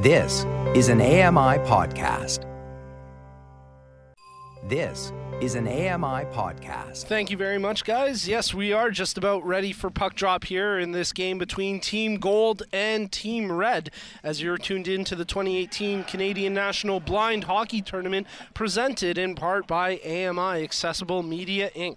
[0.00, 2.46] This is an AMI podcast.
[4.66, 7.04] This is an AMI podcast.
[7.04, 8.26] Thank you very much, guys.
[8.26, 12.16] Yes, we are just about ready for puck drop here in this game between Team
[12.16, 13.90] Gold and Team Red
[14.22, 19.66] as you're tuned in to the 2018 Canadian National Blind Hockey Tournament presented in part
[19.66, 21.96] by AMI Accessible Media Inc.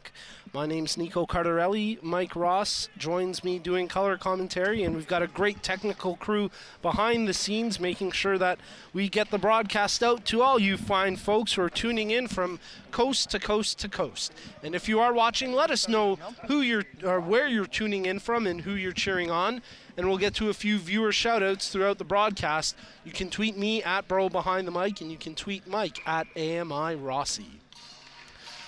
[0.56, 1.98] My name's Nico Cardarelli.
[2.04, 6.52] Mike Ross joins me doing color commentary, and we've got a great technical crew
[6.84, 8.60] behind the scenes making sure that
[8.94, 12.60] we get the broadcast out to all you fine folks who are tuning in from
[12.92, 14.32] coast to coast to coast.
[14.62, 18.20] And if you are watching, let us know who you're or where you're tuning in
[18.20, 19.60] from and who you're cheering on.
[19.98, 22.76] And we'll get to a few viewer shoutouts throughout the broadcast.
[23.04, 26.28] You can tweet me at Burrow Behind the Mic, and you can tweet Mike at
[26.38, 27.63] AMI Rossi.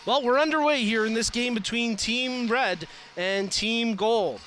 [0.06, 2.88] Well, we're underway here in this game between Team Red
[3.18, 4.40] and Team Gold.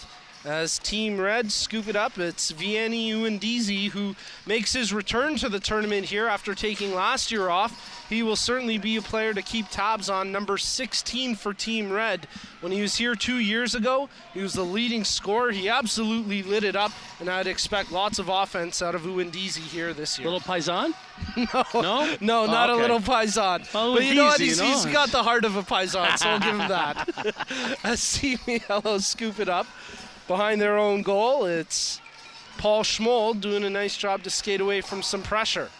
[0.44, 4.14] As Team Red scoop it up, it's Vianney Uendizi who
[4.46, 8.06] makes his return to the tournament here after taking last year off.
[8.08, 12.26] He will certainly be a player to keep tabs on, number 16 for Team Red.
[12.60, 15.50] When he was here two years ago, he was the leading scorer.
[15.50, 19.92] He absolutely lit it up, and I'd expect lots of offense out of Uendizi here
[19.92, 20.30] this year.
[20.30, 20.94] Little Paisan?
[21.36, 22.16] No, No?
[22.20, 22.78] no, oh, not Oh, okay.
[22.78, 23.68] a little paisan.
[23.74, 24.40] Oh, but you know what?
[24.40, 24.70] He's, you know.
[24.70, 27.78] he's got the heart of a paisan, so I'll give him that.
[27.84, 29.66] As Team Yellow scoop it up
[30.28, 32.00] behind their own goal, it's
[32.58, 35.70] Paul Schmold doing a nice job to skate away from some pressure.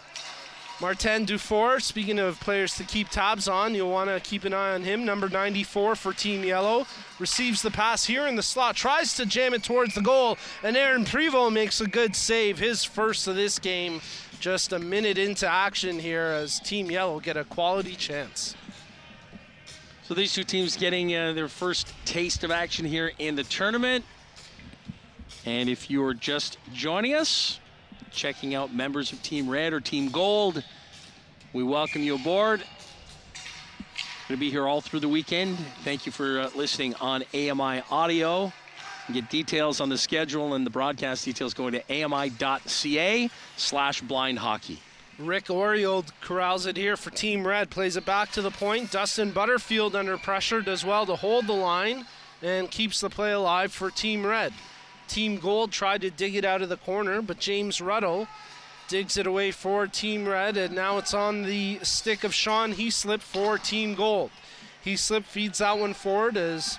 [0.80, 4.74] Martin Dufour, speaking of players to keep tabs on, you'll want to keep an eye
[4.74, 5.04] on him.
[5.04, 6.86] Number 94 for Team Yellow
[7.18, 10.76] receives the pass here in the slot, tries to jam it towards the goal, and
[10.76, 14.00] Aaron Prevost makes a good save, his first of this game.
[14.38, 18.54] Just a minute into action here as Team Yellow get a quality chance.
[20.04, 24.04] So these two teams getting uh, their first taste of action here in the tournament.
[25.48, 27.58] And if you're just joining us,
[28.10, 30.62] checking out members of Team Red or Team Gold,
[31.54, 32.60] we welcome you aboard.
[32.60, 32.68] Going
[34.28, 35.56] to be here all through the weekend.
[35.84, 38.52] Thank you for uh, listening on AMI Audio.
[39.10, 44.82] Get details on the schedule and the broadcast details going to ami.ca slash blind hockey.
[45.18, 48.90] Rick Oriold corrals it here for Team Red, plays it back to the point.
[48.90, 52.04] Dustin Butterfield under pressure does well to hold the line
[52.42, 54.52] and keeps the play alive for Team Red.
[55.08, 58.28] Team Gold tried to dig it out of the corner, but James Ruddle
[58.88, 63.20] digs it away for Team Red, and now it's on the stick of Sean Heaslip
[63.20, 64.30] for Team Gold.
[64.84, 66.78] Heaslip feeds that one forward as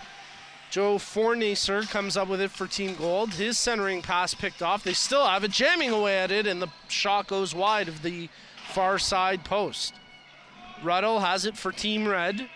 [0.71, 3.33] Joe Fornacer comes up with it for Team Gold.
[3.33, 4.83] His centering pass picked off.
[4.83, 8.29] They still have it, jamming away at it, and the shot goes wide of the
[8.71, 9.93] far side post.
[10.83, 12.49] Ruddle has it for Team Red,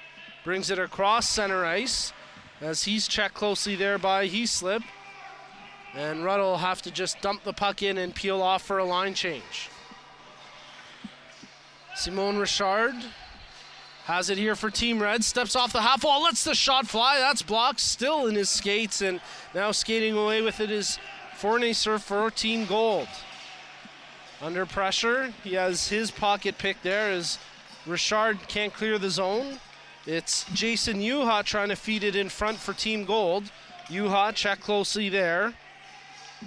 [0.44, 2.14] brings it across center ice
[2.62, 4.84] as he's checked closely there by Heaslip.
[5.96, 8.86] And Ruddle will have to just dump the puck in and peel off for a
[8.86, 9.70] line change.
[11.96, 12.96] Simone Richard
[14.06, 15.24] has it here for Team Red.
[15.24, 17.20] Steps off the half wall, lets the shot fly.
[17.20, 17.80] That's blocked.
[17.80, 19.22] Still in his skates, and
[19.54, 20.98] now skating away with it is
[21.36, 23.08] Fornacer for Team Gold.
[24.42, 27.38] Under pressure, he has his pocket pick there as
[27.86, 29.60] Richard can't clear the zone.
[30.06, 33.52] It's Jason Yuha trying to feed it in front for Team Gold.
[33.88, 35.54] Yuha check closely there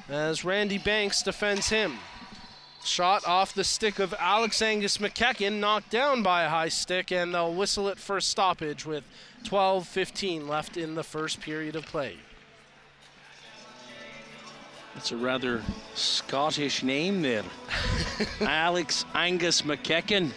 [0.09, 1.99] as Randy Banks defends him.
[2.85, 7.35] Shot off the stick of Alex Angus McKechnie, knocked down by a high stick, and
[7.35, 9.03] they'll whistle it for a stoppage with
[9.45, 12.17] 12 15 left in the first period of play.
[14.95, 15.63] That's a rather
[15.95, 17.45] Scottish name there.
[18.41, 20.33] Alex Angus McKechnie.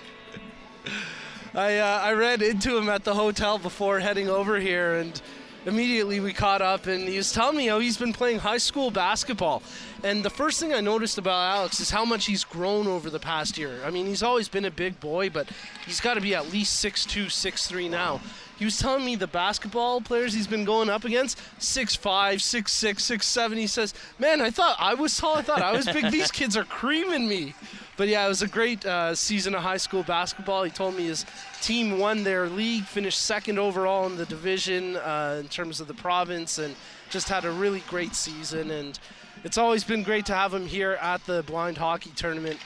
[1.54, 5.22] I, uh, I ran into him at the hotel before heading over here, and
[5.66, 8.92] immediately we caught up, and he was telling me how he's been playing high school
[8.92, 9.62] basketball.
[10.04, 13.20] And the first thing I noticed about Alex is how much he's grown over the
[13.20, 13.80] past year.
[13.86, 15.50] I mean, he's always been a big boy, but
[15.86, 18.22] he's got to be at least 6'2, 6'3 now.
[18.58, 22.00] He was telling me the basketball players he's been going up against, 6'5,
[22.36, 23.56] 6'6, 6'7.
[23.56, 25.38] He says, Man, I thought I was tall.
[25.38, 26.12] I thought I was big.
[26.12, 27.56] These kids are creaming me.
[28.00, 30.64] But yeah, it was a great uh, season of high school basketball.
[30.64, 31.26] He told me his
[31.62, 35.94] team won their league, finished second overall in the division uh, in terms of the
[35.94, 36.78] province, and
[37.10, 38.72] just had a really great season.
[38.72, 38.98] And
[39.44, 42.58] it's always been great to have him here at the blind hockey tournament.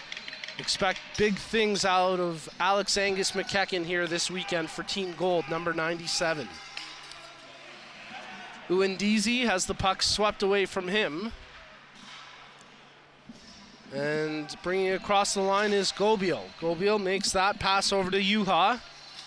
[0.60, 5.74] Expect big things out of Alex Angus McKechnie here this weekend for Team Gold, number
[5.74, 6.48] 97.
[8.70, 11.32] Uendizi has the puck swept away from him.
[13.94, 16.42] And bringing it across the line is Gobiel.
[16.60, 18.80] Gobiel makes that pass over to Yuha.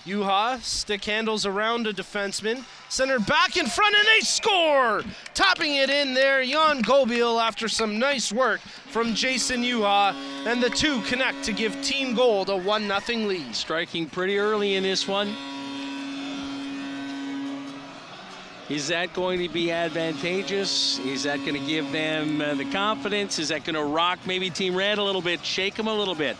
[0.04, 5.02] Yuha stick handles around a defenseman, center back in front, and they score!
[5.34, 10.14] Topping it in there, Jan Gobil after some nice work from Jason Yuha,
[10.46, 13.54] and the two connect to give Team Gold a 1 0 lead.
[13.54, 15.34] Striking pretty early in this one.
[18.68, 20.98] Is that going to be advantageous?
[21.00, 23.38] Is that going to give them uh, the confidence?
[23.38, 26.16] Is that going to rock maybe Team Red a little bit, shake them a little
[26.16, 26.36] bit?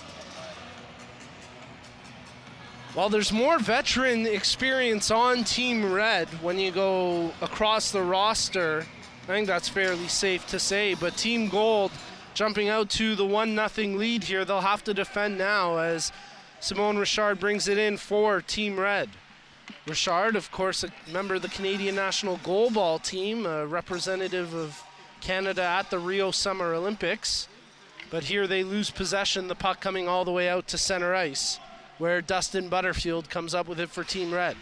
[2.96, 8.84] Well, there's more veteran experience on Team Red when you go across the roster.
[9.22, 10.94] I think that's fairly safe to say.
[10.94, 11.93] But Team Gold
[12.34, 14.44] jumping out to the 1 0 lead here.
[14.44, 16.11] They'll have to defend now as
[16.58, 19.11] Simone Richard brings it in for Team Red.
[19.87, 24.83] Richard, of course, a member of the Canadian national goalball team, a representative of
[25.21, 27.49] Canada at the Rio Summer Olympics.
[28.11, 31.59] But here they lose possession, the puck coming all the way out to center ice,
[31.99, 34.57] where Dustin Butterfield comes up with it for Team Red.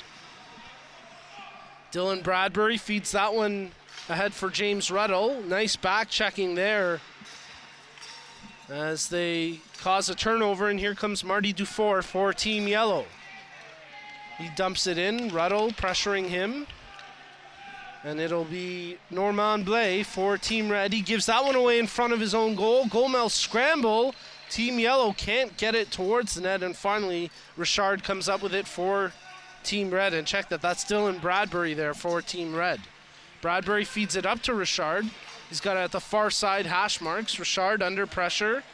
[1.92, 3.70] Dylan Bradbury feeds that one
[4.08, 5.40] ahead for James Ruddle.
[5.42, 7.00] Nice back checking there
[8.68, 13.04] as they cause a turnover, and here comes Marty Dufour for Team Yellow.
[14.38, 16.66] He dumps it in, Ruddle pressuring him.
[18.02, 20.92] And it'll be Norman Blay for Team Red.
[20.92, 22.84] He gives that one away in front of his own goal.
[22.84, 24.14] Goalmouth scramble.
[24.50, 26.62] Team Yellow can't get it towards the net.
[26.62, 29.12] And finally, Richard comes up with it for
[29.62, 30.12] Team Red.
[30.12, 32.80] And check that, that's still in Bradbury there for Team Red.
[33.40, 35.08] Bradbury feeds it up to Richard.
[35.48, 37.38] He's got it at the far side hash marks.
[37.38, 38.64] Richard under pressure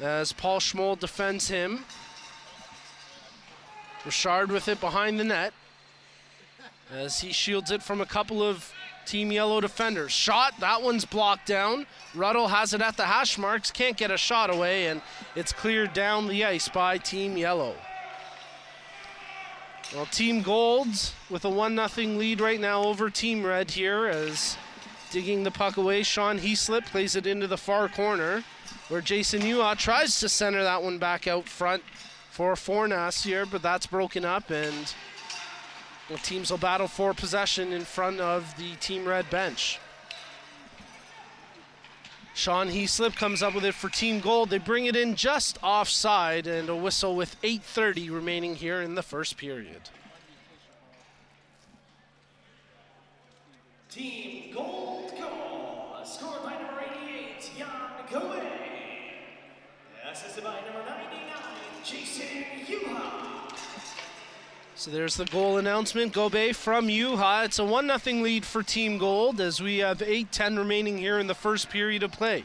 [0.00, 1.84] as Paul Schmoll defends him.
[4.04, 5.52] Richard with it behind the net
[6.92, 8.72] as he shields it from a couple of
[9.06, 10.12] Team Yellow defenders.
[10.12, 11.86] Shot, that one's blocked down.
[12.14, 15.02] Ruddle has it at the hash marks, can't get a shot away, and
[15.34, 17.74] it's cleared down the ice by Team Yellow.
[19.94, 20.88] Well, Team Gold
[21.30, 24.56] with a 1 0 lead right now over Team Red here as
[25.10, 26.02] digging the puck away.
[26.02, 28.42] Sean Heaslip plays it into the far corner
[28.88, 31.82] where Jason Yuha tries to center that one back out front
[32.34, 34.92] for Fornas here, but that's broken up, and
[36.08, 39.78] the teams will battle for possession in front of the Team Red bench.
[42.34, 44.50] Sean Heaslip comes up with it for Team Gold.
[44.50, 49.02] They bring it in just offside, and a whistle with 8.30 remaining here in the
[49.04, 49.82] first period.
[53.88, 57.68] Team Gold goal, scored by number 88, Jan
[58.10, 58.40] Goe.
[60.10, 61.03] Assisted by number 99, Jason Yuha.
[64.76, 66.12] So there's the goal announcement.
[66.12, 67.44] Gobe from Yuha.
[67.44, 71.18] It's a 1 0 lead for Team Gold as we have 8 10 remaining here
[71.18, 72.44] in the first period of play.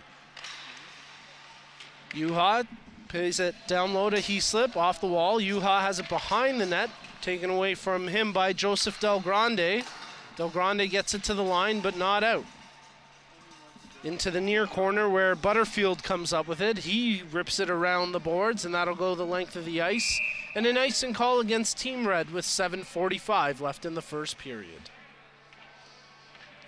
[2.12, 2.68] Yuha
[3.08, 5.40] plays it down low to Heaslip off the wall.
[5.40, 6.90] Yuha has it behind the net,
[7.22, 9.84] taken away from him by Joseph Del Grande.
[10.36, 12.46] Del Grande gets it to the line, but not out.
[14.04, 16.80] Into the near corner where Butterfield comes up with it.
[16.80, 20.20] He rips it around the boards, and that'll go the length of the ice.
[20.56, 24.90] And an icing call against Team Red with 7.45 left in the first period.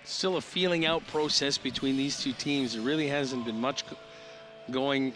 [0.04, 2.74] Still a feeling out process between these two teams.
[2.74, 3.84] There really hasn't been much
[4.70, 5.14] going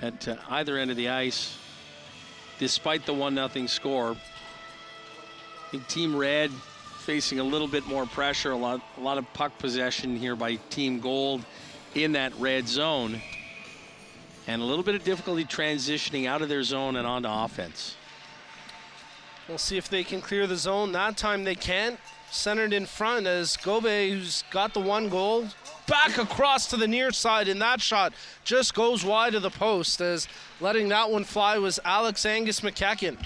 [0.00, 1.58] at uh, either end of the ice,
[2.58, 4.12] despite the 1 0 score.
[4.12, 6.50] I think Team Red
[7.02, 10.54] facing a little bit more pressure, a lot, a lot of puck possession here by
[10.70, 11.44] Team Gold
[11.94, 13.20] in that red zone,
[14.46, 17.96] and a little bit of difficulty transitioning out of their zone and onto offense.
[19.48, 20.92] We'll see if they can clear the zone.
[20.92, 21.98] That time they can't.
[22.30, 25.48] Centered in front as Gobe, who's got the one goal,
[25.86, 30.00] back across to the near side, and that shot just goes wide of the post
[30.00, 30.28] as
[30.58, 33.18] letting that one fly was Alex Angus McKechnie.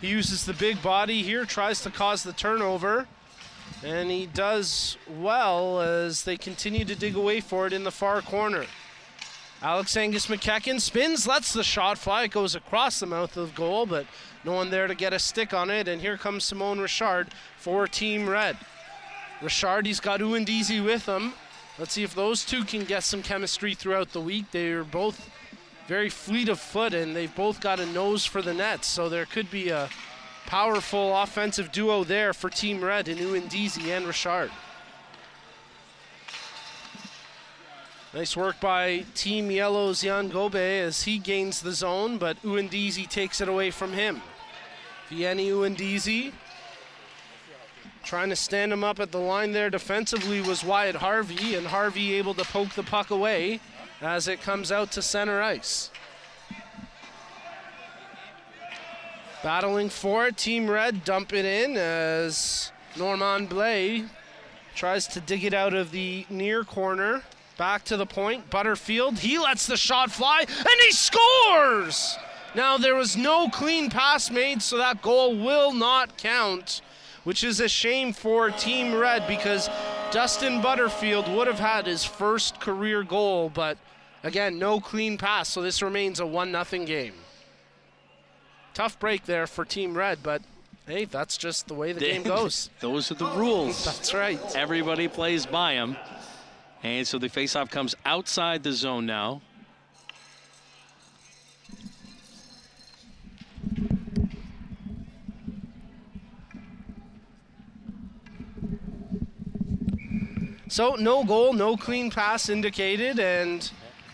[0.00, 3.06] He uses the big body here, tries to cause the turnover,
[3.84, 8.22] and he does well as they continue to dig away for it in the far
[8.22, 8.64] corner.
[9.62, 12.24] Alex Angus McKechnie spins, lets the shot fly.
[12.24, 14.06] It goes across the mouth of the goal, but
[14.42, 15.86] no one there to get a stick on it.
[15.86, 17.28] And here comes Simone Richard
[17.58, 18.56] for Team Red.
[19.42, 21.34] Richard, he's got Uindizi with him.
[21.78, 24.46] Let's see if those two can get some chemistry throughout the week.
[24.50, 25.29] They're both
[25.90, 28.84] very fleet of foot, and they've both got a nose for the net.
[28.84, 29.88] So there could be a
[30.46, 34.52] powerful offensive duo there for Team Red in Uindizi and Richard.
[38.14, 43.40] Nice work by Team Yellow's Jan Gobe as he gains the zone, but Uindizi takes
[43.40, 44.22] it away from him.
[45.08, 46.32] Vieni Uindizi
[48.04, 52.14] trying to stand him up at the line there defensively was Wyatt Harvey, and Harvey
[52.14, 53.58] able to poke the puck away
[54.00, 55.90] as it comes out to center ice.
[59.42, 64.04] Battling for it, Team Red dump it in as Norman Blay
[64.74, 67.22] tries to dig it out of the near corner.
[67.56, 72.16] Back to the point, Butterfield, he lets the shot fly, and he scores!
[72.54, 76.80] Now, there was no clean pass made, so that goal will not count,
[77.24, 79.68] which is a shame for Team Red because
[80.10, 83.78] Dustin Butterfield would have had his first career goal, but
[84.22, 87.14] again, no clean pass, so this remains a 1 0 game.
[88.74, 90.42] Tough break there for Team Red, but
[90.86, 92.70] hey, that's just the way the game goes.
[92.80, 93.84] Those are the rules.
[93.90, 94.40] That's right.
[94.56, 95.96] Everybody plays by them.
[96.82, 99.42] And so the faceoff comes outside the zone now.
[110.68, 113.70] So no goal, no clean pass indicated, and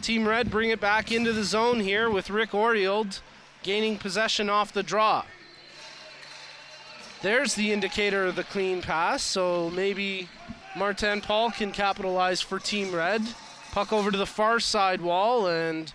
[0.07, 3.21] Team Red bring it back into the zone here with Rick Orield
[3.65, 5.25] gaining possession off the draw.
[7.23, 10.29] There's the indicator of the clean pass, so maybe
[10.77, 13.21] Martin Paul can capitalize for Team Red.
[13.73, 15.93] Puck over to the far side wall, and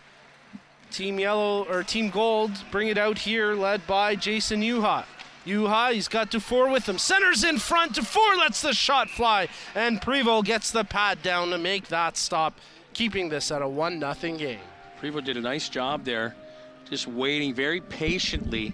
[0.91, 5.05] Team Yellow or Team Gold bring it out here, led by Jason Yuha.
[5.45, 6.97] Yuha, he's got Dufour with him.
[6.97, 7.93] Centers in front.
[7.93, 12.59] Dufour lets the shot fly, and Prevost gets the pad down to make that stop,
[12.93, 14.59] keeping this at a 1 0 game.
[15.01, 16.35] Prevost did a nice job there,
[16.89, 18.73] just waiting very patiently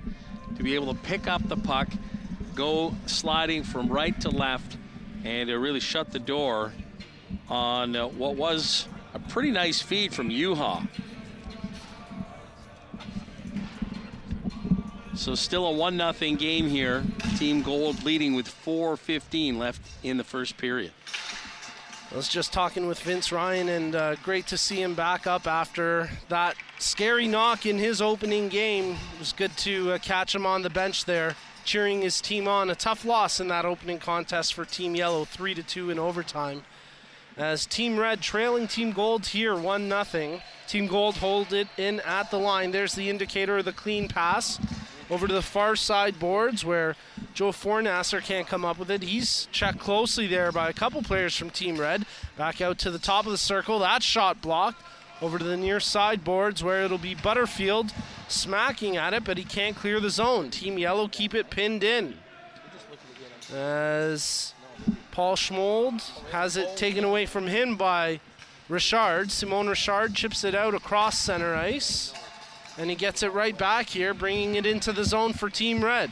[0.56, 1.88] to be able to pick up the puck,
[2.56, 4.78] go sliding from right to left,
[5.24, 6.74] and to really shut the door
[7.50, 10.88] on uh, what was a pretty nice feed from Yuha.
[15.16, 17.04] So still a 1 0 game here.
[17.38, 20.92] Team Gold leading with 4.15 left in the first period.
[22.10, 25.46] I was just talking with Vince Ryan, and uh, great to see him back up
[25.46, 28.92] after that scary knock in his opening game.
[28.92, 31.36] It was good to uh, catch him on the bench there,
[31.66, 32.70] cheering his team on.
[32.70, 36.64] A tough loss in that opening contest for Team Yellow, 3 to 2 in overtime.
[37.36, 40.42] As Team Red trailing Team Gold here, 1 0.
[40.66, 42.72] Team Gold hold it in at the line.
[42.72, 44.60] There's the indicator of the clean pass
[45.10, 46.96] over to the far side boards where
[47.34, 49.04] Joe Fornasser can't come up with it.
[49.04, 52.06] He's checked closely there by a couple players from Team Red.
[52.38, 53.80] Back out to the top of the circle.
[53.80, 54.84] That shot blocked.
[55.20, 57.92] Over to the near side boards where it'll be Butterfield
[58.28, 60.52] smacking at it, but he can't clear the zone.
[60.52, 62.16] Team Yellow keep it pinned in.
[63.52, 64.54] As
[65.12, 68.20] Paul Schmold has it taken away from him by
[68.70, 69.32] Richard.
[69.32, 72.14] Simone Richard chips it out across center ice.
[72.77, 76.12] And he gets it right back here, bringing it into the zone for Team Red.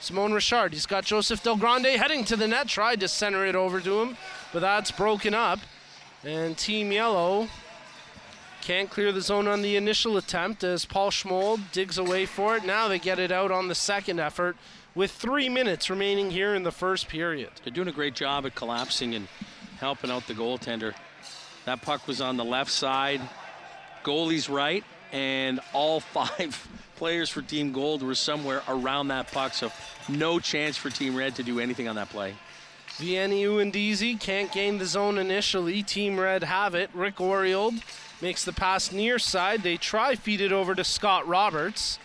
[0.00, 3.54] Simone Richard, he's got Joseph Del Grande heading to the net, tried to center it
[3.54, 4.16] over to him,
[4.52, 5.60] but that's broken up.
[6.24, 7.48] And Team Yellow
[8.62, 12.64] can't clear the zone on the initial attempt as Paul Schmold digs away for it.
[12.64, 14.56] Now they get it out on the second effort
[14.94, 17.50] with three minutes remaining here in the first period.
[17.62, 19.28] They're doing a great job at collapsing and
[19.78, 20.94] helping out the goaltender.
[21.64, 23.20] That puck was on the left side,
[24.04, 29.70] goalie's right, and all five players for Team Gold were somewhere around that puck, so
[30.08, 32.34] no chance for Team Red to do anything on that play.
[32.96, 35.82] Vianney Uendizi can't gain the zone initially.
[35.82, 36.90] Team Red have it.
[36.92, 37.74] Rick Orield
[38.20, 39.62] makes the pass near side.
[39.62, 41.98] They try feed it over to Scott Roberts.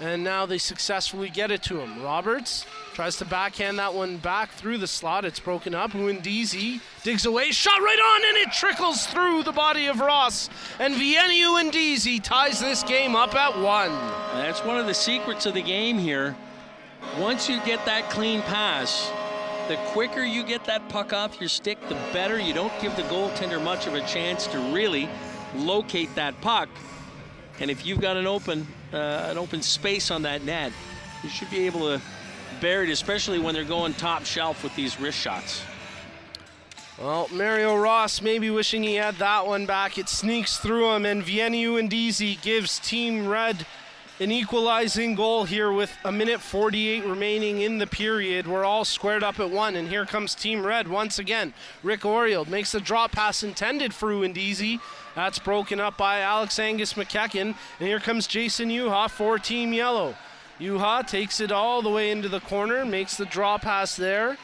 [0.00, 2.02] And now they successfully get it to him.
[2.02, 2.64] Roberts
[2.96, 5.26] tries to backhand that one back through the slot.
[5.26, 5.90] It's broken up.
[5.90, 10.48] Uendizi digs away, shot right on, and it trickles through the body of Ross.
[10.78, 13.90] And Vianney Uendizi ties this game up at one.
[13.90, 16.34] And that's one of the secrets of the game here.
[17.18, 19.12] Once you get that clean pass,
[19.68, 22.40] the quicker you get that puck off your stick, the better.
[22.40, 25.06] You don't give the goaltender much of a chance to really
[25.54, 26.70] locate that puck.
[27.60, 30.72] And if you've got an open, uh, an open space on that net,
[31.22, 32.00] you should be able to
[32.60, 35.62] it, especially when they're going top shelf with these wrist shots.
[36.98, 39.98] Well, Mario Ross maybe wishing he had that one back.
[39.98, 43.66] It sneaks through him, and Vianney Uendizi gives Team Red
[44.18, 48.46] an equalizing goal here with a minute 48 remaining in the period.
[48.46, 51.52] We're all squared up at one, and here comes Team Red once again.
[51.82, 54.80] Rick Orield makes the drop pass intended for Uendizi.
[55.14, 60.14] That's broken up by Alex Angus McKechnie, and here comes Jason Yuha for Team Yellow.
[60.60, 64.38] Yuha takes it all the way into the corner, makes the draw pass there.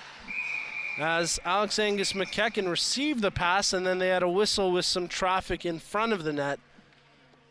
[0.98, 5.08] As Alex Angus McKechnie received the pass, and then they had a whistle with some
[5.08, 6.60] traffic in front of the net.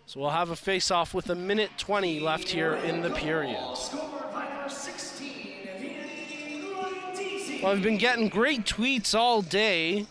[0.05, 3.57] So we'll have a face-off with a minute 20 left here in the period.
[3.75, 5.27] Scored by number 16,
[5.79, 7.63] Vianney Uendizi.
[7.63, 10.05] Well, I've been getting great tweets all day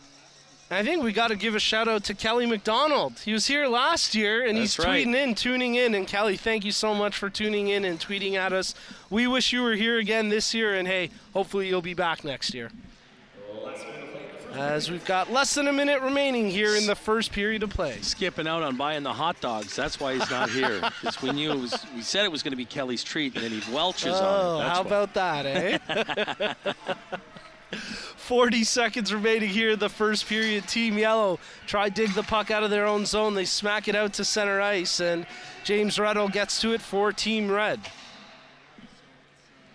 [0.73, 3.19] I think we got to give a shout out to Kelly McDonald.
[3.25, 5.05] He was here last year and he's That's right.
[5.05, 5.97] tweeting in, tuning in.
[5.97, 8.75] And Kelly, thank you so much for tuning in and tweeting at us.
[9.11, 12.55] We wish you were here again this year, and hey, hopefully you'll be back next
[12.55, 12.71] year.
[14.53, 17.99] As we've got less than a minute remaining here in the first period of play.
[18.03, 19.75] Skipping out on buying the hot dogs.
[19.77, 20.81] That's why he's not here.
[21.01, 21.87] Because we knew it was.
[21.95, 24.61] We said it was going to be Kelly's treat, and then he welches Oh, on
[24.61, 24.65] it.
[24.65, 24.89] That's how why.
[24.89, 26.55] about that, eh?
[27.77, 30.69] 40 seconds remaining here in the first period.
[30.69, 33.35] Team Yellow try dig the puck out of their own zone.
[33.35, 35.27] They smack it out to center ice, and
[35.65, 37.81] James Ruddle gets to it for Team Red.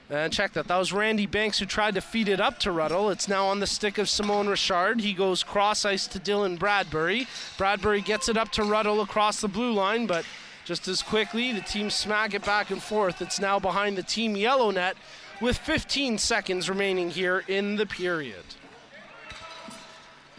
[0.09, 0.67] And check that.
[0.67, 3.09] That was Randy Banks who tried to feed it up to Ruddle.
[3.09, 5.01] It's now on the stick of Simone Richard.
[5.01, 7.27] He goes cross ice to Dylan Bradbury.
[7.57, 10.23] Bradbury gets it up to Ruddle across the blue line, but
[10.63, 13.21] just as quickly, the team smack it back and forth.
[13.21, 14.95] It's now behind the Team Yellow net
[15.41, 18.43] with 15 seconds remaining here in the period.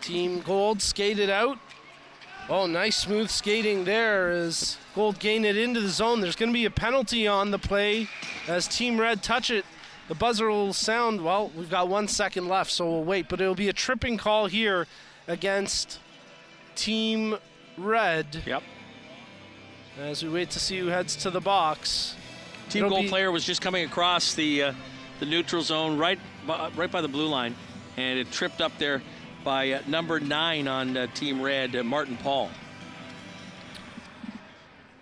[0.01, 1.59] Team Gold skated out.
[2.49, 6.21] Oh, nice smooth skating there as Gold gained it into the zone.
[6.21, 8.09] There's going to be a penalty on the play
[8.47, 9.65] as Team Red touch it.
[10.09, 13.29] The buzzer will sound, well, we've got one second left, so we'll wait.
[13.29, 14.87] But it'll be a tripping call here
[15.27, 15.99] against
[16.77, 17.37] Team
[17.77, 18.63] Red Yep.
[20.01, 22.15] as we wait to see who heads to the box.
[22.69, 24.73] Team It'll goal be- player was just coming across the uh,
[25.21, 27.55] the neutral zone, right by, right by the blue line,
[27.97, 29.03] and it tripped up there
[29.45, 32.51] by uh, number nine on uh, Team Red, uh, Martin Paul.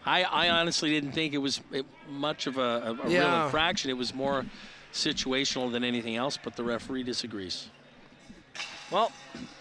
[0.07, 3.45] I, I honestly didn't think it was it, much of a, a, a real Yeah.
[3.47, 3.89] infraction.
[3.91, 4.45] It was more
[4.93, 7.71] situational than anything else, but the referee disagrees.
[8.91, 9.11] Well,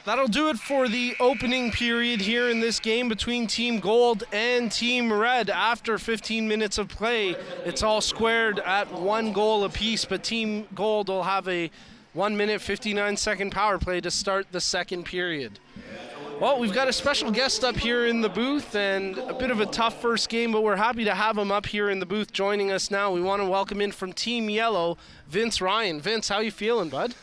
[0.05, 4.71] that'll do it for the opening period here in this game between Team Gold and
[4.71, 5.49] Team Red.
[5.49, 11.07] After 15 minutes of play, it's all squared at one goal apiece, but Team Gold
[11.07, 11.71] will have a
[12.13, 15.59] 1 minute 59 second power play to start the second period.
[16.39, 19.61] Well, we've got a special guest up here in the booth and a bit of
[19.61, 22.33] a tough first game, but we're happy to have him up here in the booth
[22.33, 23.11] joining us now.
[23.11, 24.97] We want to welcome in from Team Yellow,
[25.29, 26.01] Vince Ryan.
[26.01, 27.15] Vince, how you feeling, bud?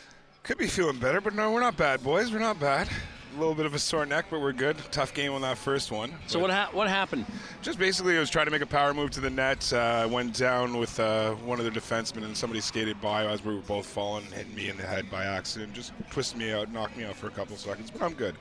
[0.43, 2.31] Could be feeling better, but no, we're not bad, boys.
[2.31, 2.89] We're not bad.
[3.35, 4.75] A little bit of a sore neck, but we're good.
[4.91, 6.11] Tough game on that first one.
[6.27, 7.25] So But what ha- what happened?
[7.61, 9.71] Just basically, I was trying to make a power move to the net.
[9.71, 13.53] Uh, went down with uh, one of the defensemen, and somebody skated by as we
[13.55, 15.73] were both falling, hitting me in the head by accident.
[15.73, 18.35] Just twisted me out, knocked me out for a couple seconds, but I'm good.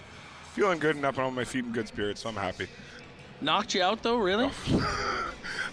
[0.55, 2.67] Feeling good and up on my feet in good spirits, so I'm happy.
[3.43, 4.51] Knocked you out though, really?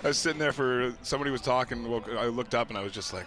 [0.04, 1.89] I was sitting there for somebody was talking.
[1.89, 3.25] woke- I looked up and I was just like,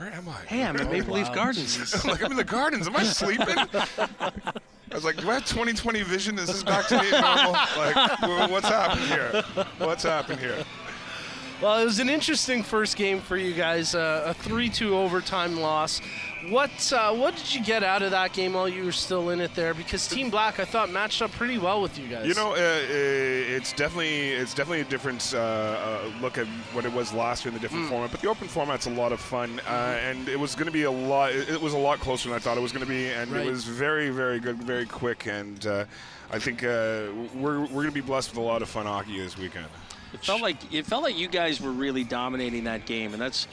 [0.00, 2.04] "Where am I?" Hey, I'm at Maple Leaf Gardens.
[2.06, 2.88] like I'm in the gardens.
[2.88, 3.56] Am I sleeping?
[3.58, 6.38] I was like, do I have 20/20 vision?
[6.38, 7.52] Is this back to being normal?
[7.52, 9.44] Like, what's happened here?
[9.78, 10.64] What's happened here?
[11.60, 16.00] Well, it was an interesting first game for you guys, uh, a 3-2 overtime loss.
[16.48, 19.40] What uh, what did you get out of that game while you were still in
[19.40, 19.74] it there?
[19.74, 22.26] Because Team Black, I thought, matched up pretty well with you guys.
[22.26, 22.56] You know, uh, uh,
[23.56, 27.50] it's definitely it's definitely a different uh, uh, look at what it was last year
[27.50, 28.10] in the different format.
[28.10, 30.84] But the open format's a lot of fun, uh, and it was going to be
[30.84, 31.32] a lot.
[31.32, 33.30] It it was a lot closer than I thought it was going to be, and
[33.30, 33.46] Right.
[33.46, 35.84] it was very, very good, very quick, and uh,
[36.32, 39.18] I think uh, we're we're going to be blessed with a lot of fun hockey
[39.20, 39.66] this weekend.
[40.14, 43.46] It felt like it felt like you guys were really dominating that game, and that's,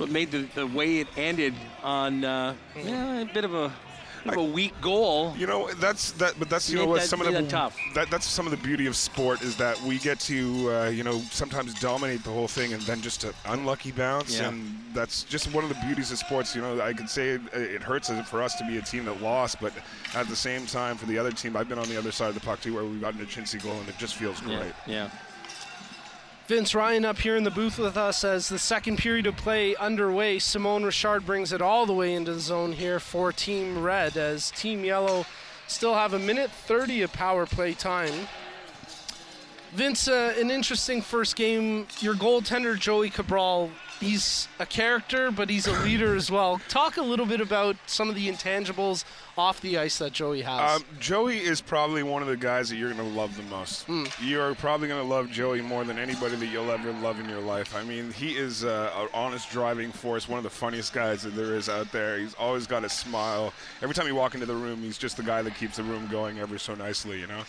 [0.00, 3.72] what made the, the way it ended on uh, yeah, a bit of a,
[4.52, 5.34] weak goal.
[5.36, 7.76] You know, that's that, but that's you know what that- some of the that tough.
[7.94, 11.02] That, that's some of the beauty of sport is that we get to uh, you
[11.04, 14.48] know sometimes dominate the whole thing and then just an unlucky bounce, Yeah.
[14.48, 16.54] and that's just one of the beauties of sports.
[16.54, 19.20] You know, I could say it, it hurts for us to be a team that
[19.22, 19.72] lost, but
[20.14, 22.34] at the same time, for the other team, I've been on the other side of
[22.34, 24.72] the puck too, where we've gotten a chintzy goal, and it just feels Yeah, great.
[24.86, 25.10] yeah.
[26.50, 29.76] Vince Ryan up here in the booth with us as the second period of play
[29.76, 30.40] underway.
[30.40, 34.50] Simone Richard brings it all the way into the zone here for Team Red as
[34.50, 35.26] Team Yellow
[35.68, 38.26] still have a minute 30 of power play time.
[39.72, 41.86] Vince, uh, an interesting first game.
[42.00, 46.60] Your goaltender, Joey Cabral, he's a character, but he's a leader as well.
[46.68, 49.04] Talk a little bit about some of the intangibles
[49.38, 50.80] off the ice that Joey has.
[50.80, 53.84] Um, Joey is probably one of the guys that you're going to love the most.
[53.84, 54.06] Hmm.
[54.20, 57.40] You're probably going to love Joey more than anybody that you'll ever love in your
[57.40, 57.76] life.
[57.76, 61.36] I mean, he is uh, an honest driving force, one of the funniest guys that
[61.36, 62.18] there is out there.
[62.18, 63.52] He's always got a smile.
[63.82, 66.08] Every time you walk into the room, he's just the guy that keeps the room
[66.08, 67.42] going ever so nicely, you know?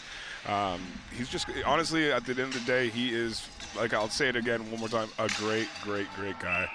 [0.47, 0.81] Um,
[1.15, 4.35] he's just, honestly, at the end of the day, he is, like I'll say it
[4.35, 6.67] again one more time, a great, great, great guy.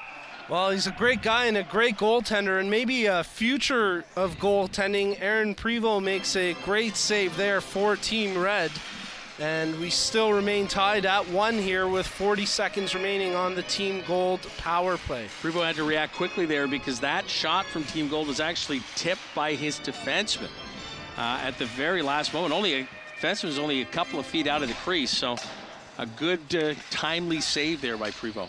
[0.48, 5.20] Well, he's a great guy and a great goaltender, and maybe a future of goaltending.
[5.20, 8.70] Aaron Prevost makes a great save there for Team Red,
[9.40, 14.04] and we still remain tied at one here with 40 seconds remaining on the Team
[14.06, 15.26] Gold power play.
[15.42, 19.34] Prevo had to react quickly there because that shot from Team Gold was actually tipped
[19.34, 20.50] by his defenseman.
[21.18, 22.54] uh, at the very last moment.
[22.54, 25.36] Only a fence was only a couple of feet out of the crease, so
[25.98, 28.48] a good uh, timely save there by Prevo.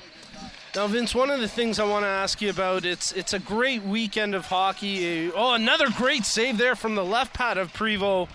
[0.75, 3.39] Now, Vince, one of the things I want to ask you about it's it's a
[3.39, 5.31] great weekend of hockey.
[5.31, 8.27] Oh, another great save there from the left pad of Prevo.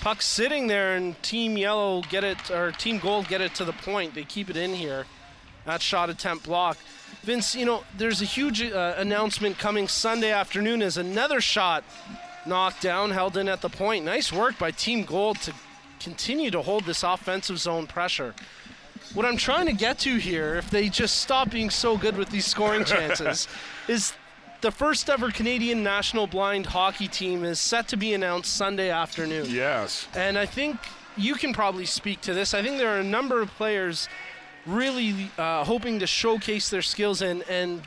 [0.00, 3.72] Puck sitting there, and Team Yellow get it or Team Gold get it to the
[3.72, 4.14] point.
[4.14, 5.06] They keep it in here.
[5.64, 6.76] That shot attempt block.
[7.22, 11.82] Vince, you know, there's a huge uh, announcement coming Sunday afternoon as another shot
[12.46, 14.04] knocked down, held in at the point.
[14.04, 15.54] Nice work by Team Gold to
[16.00, 18.34] continue to hold this offensive zone pressure.
[19.14, 22.30] What I'm trying to get to here, if they just stop being so good with
[22.30, 23.48] these scoring chances,
[23.88, 24.12] is
[24.60, 29.46] the first ever Canadian national blind hockey team is set to be announced Sunday afternoon.
[29.48, 30.08] Yes.
[30.14, 30.78] And I think
[31.16, 32.54] you can probably speak to this.
[32.54, 34.08] I think there are a number of players
[34.66, 37.82] really uh, hoping to showcase their skills and, and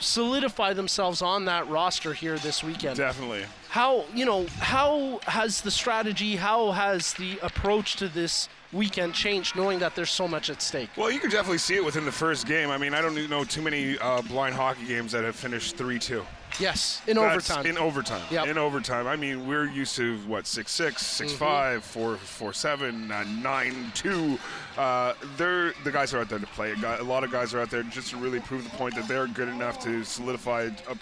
[0.00, 2.96] solidify themselves on that roster here this weekend.
[2.96, 3.44] Definitely.
[3.74, 9.56] How you know how has the strategy, how has the approach to this weekend changed,
[9.56, 10.90] knowing that there's so much at stake?
[10.96, 12.70] Well, you can definitely see it within the first game.
[12.70, 15.98] I mean, I don't know too many uh, blind hockey games that have finished 3
[15.98, 16.24] 2.
[16.60, 17.66] Yes, in That's overtime.
[17.66, 18.22] In overtime.
[18.30, 18.46] Yep.
[18.46, 19.08] In overtime.
[19.08, 21.38] I mean, we're used to what six six, six Mm-hmm.
[21.40, 24.38] five, four four seven, uh, nine two.
[24.78, 26.74] Uh, they're the guys are out there to play.
[26.74, 29.26] A, lot of guys are out there just to really prove the point that they're
[29.26, 30.98] good enough to solidify a p-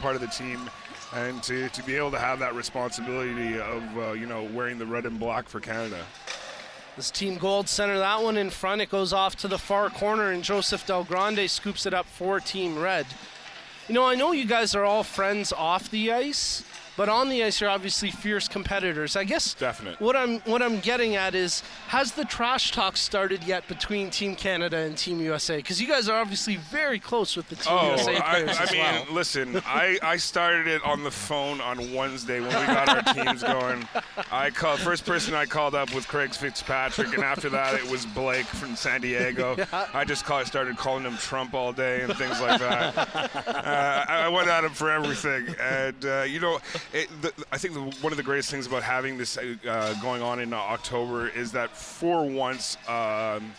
[0.00, 0.58] part of the team.
[1.14, 4.86] And to, to be able to have that responsibility of uh, you know wearing the
[4.86, 6.04] red and black for Canada.
[6.96, 8.80] This team gold center that one in front.
[8.80, 12.40] It goes off to the far corner, and Joseph Del Grande scoops it up for
[12.40, 13.06] Team Red.
[13.86, 16.64] You know, I know you guys are all friends off the ice,
[16.96, 19.16] but on the ice you're obviously fierce competitors.
[19.16, 20.00] I guess Definite.
[20.00, 24.34] what I'm what I'm getting at is has the trash talk started yet between Team
[24.36, 25.56] Canada and Team USA?
[25.56, 28.62] Because you guys are obviously very close with the Team Oh, USA I, players I
[28.64, 29.04] as mean, well.
[29.12, 33.42] listen, I, I started it on the phone on Wednesday when we got our teams
[33.42, 33.86] going.
[34.30, 38.06] I called first person I called up was Craig Fitzpatrick, and after that it was
[38.06, 39.56] Blake from San Diego.
[39.94, 42.96] I just call, started calling him Trump all day and things like that.
[43.46, 46.58] uh, I, I went at him for everything, and uh, you know,
[46.92, 50.22] it, the, I think the, one of the greatest things about having this uh, going
[50.22, 52.76] on in October is that for once.
[52.88, 53.52] Um,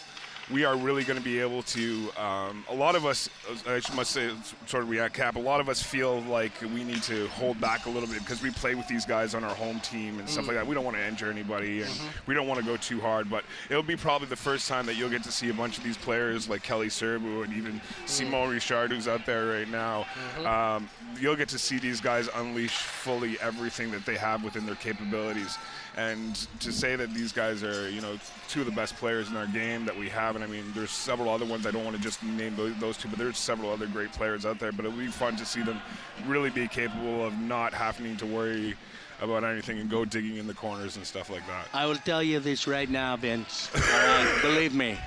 [0.52, 2.10] we are really going to be able to.
[2.18, 3.30] Um, a lot of us,
[3.68, 4.32] uh, I must say,
[4.66, 5.36] sort of recap.
[5.36, 8.42] A lot of us feel like we need to hold back a little bit because
[8.42, 10.60] we play with these guys on our home team and stuff like mm.
[10.60, 10.68] that.
[10.68, 12.08] We don't want to injure anybody and mm-hmm.
[12.28, 13.30] we don't want to go too hard.
[13.30, 15.84] But it'll be probably the first time that you'll get to see a bunch of
[15.84, 17.82] these players like Kelly Serbu and even mm.
[18.06, 20.06] Simon Richard, who's out there right now.
[20.38, 20.46] Mm-hmm.
[20.46, 24.76] Um, you'll get to see these guys unleash fully everything that they have within their
[24.76, 25.58] capabilities.
[25.98, 29.36] And to say that these guys are, you know, two of the best players in
[29.36, 31.66] our game that we have, and I mean, there's several other ones.
[31.66, 34.60] I don't want to just name those, two, but there's several other great players out
[34.60, 34.72] there.
[34.72, 35.82] But it'll be fun to see them
[36.28, 38.76] really be capable of not having to worry
[39.22, 41.68] about anything and go digging in the corners and stuff like that.
[41.74, 43.70] I will tell you this right now, Vince.
[43.74, 44.98] Right, believe me,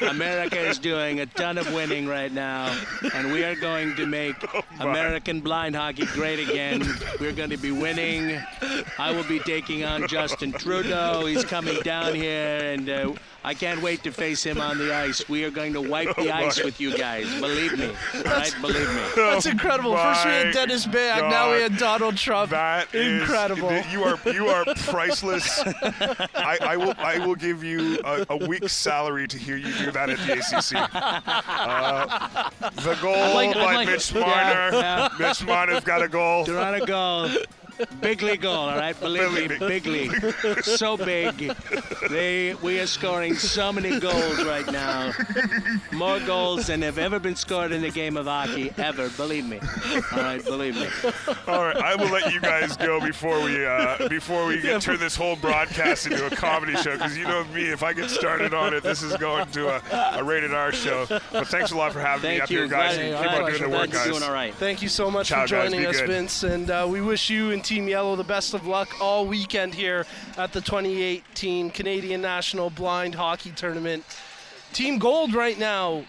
[0.00, 2.74] America is doing a ton of winning right now,
[3.14, 4.36] and we are going to make
[4.80, 6.82] American blind hockey great again.
[7.20, 8.40] We're going to be winning.
[8.98, 11.26] I will be taking on Justin Trudeau.
[11.26, 13.12] He's coming down here, and uh,
[13.48, 15.26] I can't wait to face him on the ice.
[15.26, 17.24] We are going to wipe the ice with you guys.
[17.40, 17.86] Believe me.
[18.14, 19.00] All right, believe me.
[19.16, 19.96] That's incredible.
[19.96, 22.50] First we had Dennis Bag, now we had Donald Trump.
[22.50, 23.72] That is- incredible.
[23.90, 25.60] you are you are priceless.
[26.34, 29.92] I, I will I will give you a, a week's salary to hear you do
[29.92, 30.90] that at the ACC.
[31.48, 32.50] Uh,
[32.82, 34.76] the goal like- by like- Mitch yeah, Marner.
[34.78, 35.08] yeah.
[35.18, 36.44] Mitch Marner's got a goal.
[36.44, 37.30] They're on a goal.
[38.00, 38.98] Big league goal, all right?
[38.98, 40.62] Believe me, Big big league.
[40.64, 41.52] So big.
[42.10, 45.12] They we are scoring so many goals right now.
[45.92, 49.08] More goals than have ever been scored in the game of hockey ever.
[49.10, 49.60] Believe me.
[50.12, 50.88] All right, believe me.
[51.46, 54.98] All right, I will let you guys go before we uh, before we get, turn
[54.98, 56.92] this whole broadcast into a comedy show.
[56.92, 60.18] Because you know me, if I get started on it, this is going to a,
[60.18, 61.06] a rated R show.
[61.08, 62.58] But thanks a lot for having me Thank up you.
[62.58, 62.96] here, guys.
[62.96, 64.06] Glad- Keep on doing the work, guys.
[64.08, 64.54] Doing all right.
[64.54, 66.08] Thank you so much Ciao, for joining Be us, good.
[66.08, 66.42] Vince.
[66.42, 70.06] And uh, we wish you and Team Yellow the best of luck all weekend here
[70.38, 74.04] at the 2018 Canadian National Blind Hockey Tournament.
[74.72, 76.06] Team Gold right now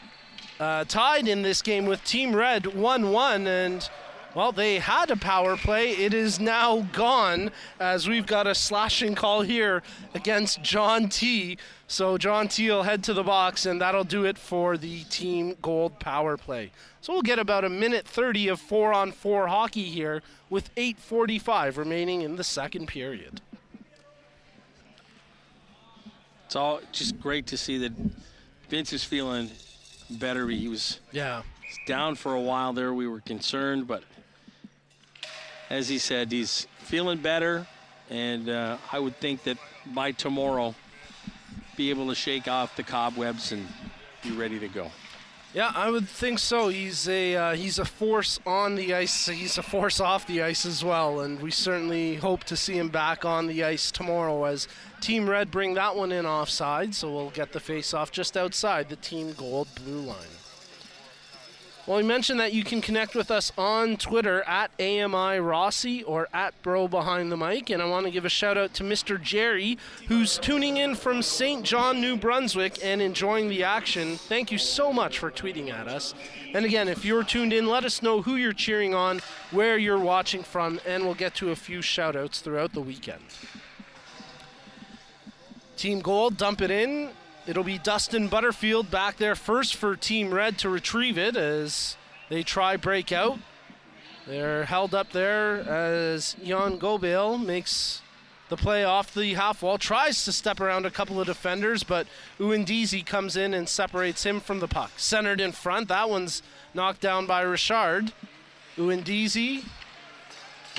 [0.62, 3.46] uh, tied in this game with Team Red 1 1.
[3.46, 3.90] And,
[4.34, 5.92] well, they had a power play.
[5.92, 11.58] It is now gone as we've got a slashing call here against John T.
[11.88, 15.58] So John T will head to the box, and that'll do it for the Team
[15.62, 16.72] Gold power play.
[17.02, 21.78] So we'll get about a minute 30 of four on four hockey here with 8.45
[21.78, 23.42] remaining in the second period.
[26.46, 27.94] It's all just great to see that
[28.70, 29.50] Vince is feeling
[30.10, 30.48] better.
[30.50, 31.44] He was Yeah.
[31.86, 32.94] down for a while there.
[32.94, 34.04] We were concerned, but
[35.70, 37.68] as he said, he's feeling better.
[38.10, 40.74] And uh, I would think that by tomorrow,
[41.78, 43.68] be able to shake off the cobwebs and
[44.24, 44.92] be ready to go.
[45.52, 46.68] Yeah, I would think so.
[46.68, 49.26] He's a uh, he's a force on the ice.
[49.28, 52.90] He's a force off the ice as well, and we certainly hope to see him
[52.90, 54.68] back on the ice tomorrow as
[55.02, 56.94] Team Red bring that one in offside.
[56.94, 60.39] So we'll get the face off just outside the Team Gold blue line.
[61.90, 66.30] Well, we mentioned that you can connect with us on Twitter at AMI Rossi or
[66.32, 67.72] at Bro Behind the Mic.
[67.72, 69.20] And I want to give a shout out to Mr.
[69.20, 69.76] Jerry,
[70.08, 71.66] who's tuning in from St.
[71.66, 74.18] John, New Brunswick, and enjoying the action.
[74.18, 76.14] Thank you so much for tweeting at us.
[76.54, 79.98] And again, if you're tuned in, let us know who you're cheering on, where you're
[79.98, 83.24] watching from, and we'll get to a few shout outs throughout the weekend.
[85.76, 87.10] Team Gold, dump it in.
[87.50, 91.98] It'll be Dustin Butterfield back there first for Team Red to retrieve it as
[92.30, 93.40] they try breakout.
[94.28, 98.04] They're held up there as Jan Gobel makes
[98.50, 102.06] the play off the half wall, tries to step around a couple of defenders, but
[102.38, 104.92] Uindizi comes in and separates him from the puck.
[104.98, 106.44] Centered in front, that one's
[106.76, 108.14] knocked down by Richard.
[108.78, 109.64] Uindizi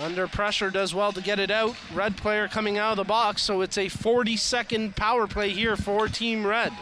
[0.01, 1.77] under pressure does well to get it out.
[1.93, 5.77] Red player coming out of the box, so it's a 40 second power play here
[5.77, 6.73] for Team Red.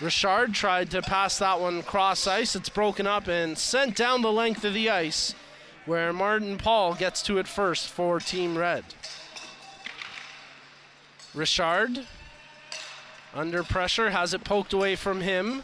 [0.00, 2.56] Richard tried to pass that one cross ice.
[2.56, 5.34] It's broken up and sent down the length of the ice,
[5.84, 8.84] where Martin Paul gets to it first for Team Red.
[11.34, 12.06] Richard,
[13.34, 15.62] under pressure, has it poked away from him.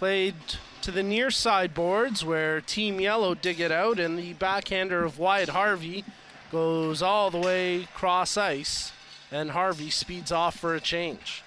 [0.00, 0.36] Played
[0.80, 5.18] to the near side boards where Team Yellow dig it out, and the backhander of
[5.18, 6.06] Wyatt Harvey
[6.50, 8.92] goes all the way cross ice,
[9.30, 11.42] and Harvey speeds off for a change.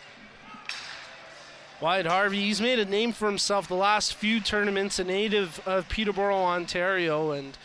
[1.81, 5.89] Wyatt Harvey, he's made a name for himself the last few tournaments, a native of
[5.89, 7.57] Peterborough, Ontario, and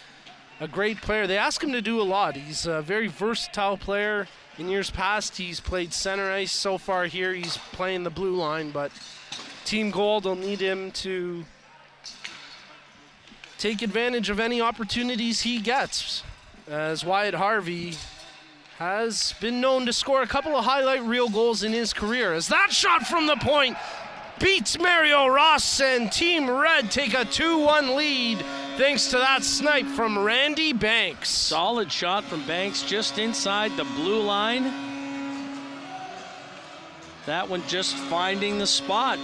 [0.59, 1.27] a great player.
[1.27, 2.35] They ask him to do a lot.
[2.35, 4.27] He's a very versatile player.
[4.57, 6.51] In years past, he's played center ice.
[6.51, 8.90] So far here, he's playing the blue line, but
[9.68, 11.44] Team Gold will need him to
[13.59, 16.22] take advantage of any opportunities he gets,
[16.66, 17.92] as Wyatt Harvey
[18.78, 22.33] has been known to score a couple of highlight reel goals in his career.
[22.33, 23.76] As that shot from the point
[24.40, 28.38] beats Mario Ross, and Team Red take a 2 1 lead
[28.78, 31.28] thanks to that snipe from Randy Banks.
[31.28, 34.72] Solid shot from Banks just inside the blue line.
[37.26, 39.18] That one just finding the spot.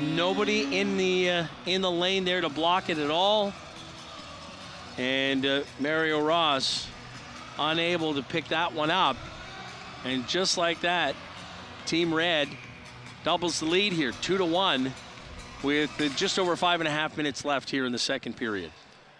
[0.00, 3.52] Nobody in the uh, in the lane there to block it at all.
[4.98, 6.86] And uh, Mario Ross
[7.58, 9.16] unable to pick that one up.
[10.04, 11.14] And just like that,
[11.86, 12.48] Team Red
[13.24, 14.92] doubles the lead here, two to one,
[15.62, 18.70] with uh, just over five and a half minutes left here in the second period.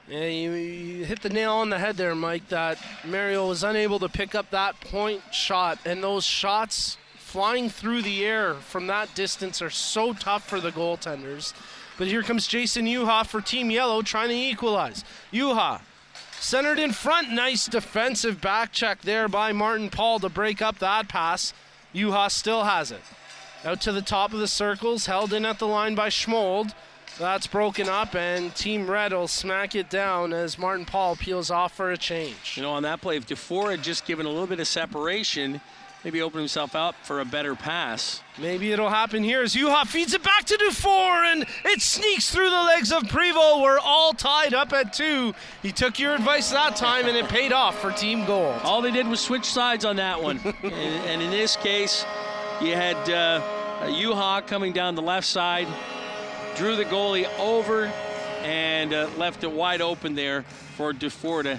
[0.08, 2.48] Yeah, you, you hit the nail on the head there, Mike.
[2.50, 6.98] That Mario was unable to pick up that point shot, and those shots
[7.36, 11.52] flying through the air from that distance are so tough for the goaltenders.
[11.98, 15.04] But here comes Jason Yuha for Team Yellow trying to equalize.
[15.30, 15.82] Yuha
[16.40, 17.30] centered in front.
[17.30, 21.52] Nice defensive back check there by Martin Paul to break up that pass.
[21.94, 23.02] Yuha still has it.
[23.66, 26.72] Out to the top of the circles, held in at the line by Schmold.
[27.18, 31.76] That's broken up, and Team Red will smack it down as Martin Paul peels off
[31.76, 32.54] for a change.
[32.56, 35.60] You know, on that play, if Dufour had just given a little bit of separation,
[36.06, 38.22] maybe open himself up for a better pass.
[38.38, 42.48] Maybe it'll happen here as Yuha feeds it back to Dufour and it sneaks through
[42.48, 43.60] the legs of Prevost.
[43.60, 45.34] We're all tied up at two.
[45.64, 48.60] He took your advice that time and it paid off for Team Gold.
[48.62, 50.38] All they did was switch sides on that one.
[50.62, 52.06] and, and, in this case,
[52.62, 55.66] you had uh, coming down the left side,
[56.54, 57.86] drew the goalie over,
[58.44, 60.44] and uh, left it wide open there
[60.76, 61.58] for Dufour to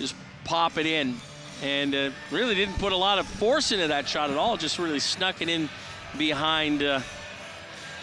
[0.00, 1.14] just pop it in
[1.62, 4.56] and uh, really didn't put a lot of force into that shot at all.
[4.56, 5.68] Just really snuck it in
[6.18, 7.00] behind uh,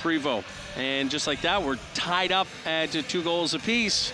[0.02, 0.44] Prevost.
[0.78, 4.14] And just like that, we're tied up at two goals apiece.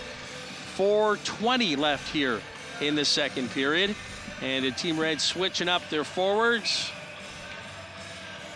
[0.76, 2.40] 4:20 left here
[2.80, 3.94] in the second period,
[4.42, 6.90] and the Team Red switching up their forwards.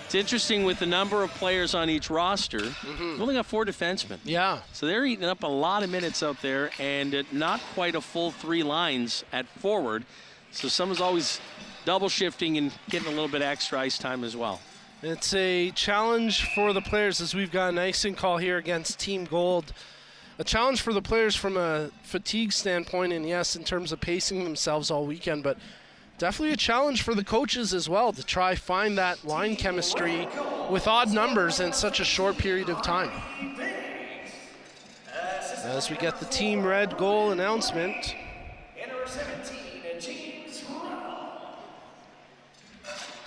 [0.04, 2.58] It's interesting with the number of players on each roster.
[2.60, 3.22] Mm-hmm.
[3.22, 4.18] Only got four defensemen.
[4.24, 4.60] Yeah.
[4.72, 8.00] So they're eating up a lot of minutes out there, and uh, not quite a
[8.02, 10.04] full three lines at forward.
[10.52, 11.40] So someone's always
[11.84, 14.60] double shifting and getting a little bit extra ice time as well.
[15.02, 19.24] It's a challenge for the players as we've got an icing call here against Team
[19.24, 19.72] Gold.
[20.38, 24.44] A challenge for the players from a fatigue standpoint, and yes, in terms of pacing
[24.44, 25.58] themselves all weekend, but
[26.18, 30.28] definitely a challenge for the coaches as well to try find that line chemistry
[30.70, 33.10] with odd numbers in such a short period of time.
[35.64, 38.14] As we get the Team Red goal announcement.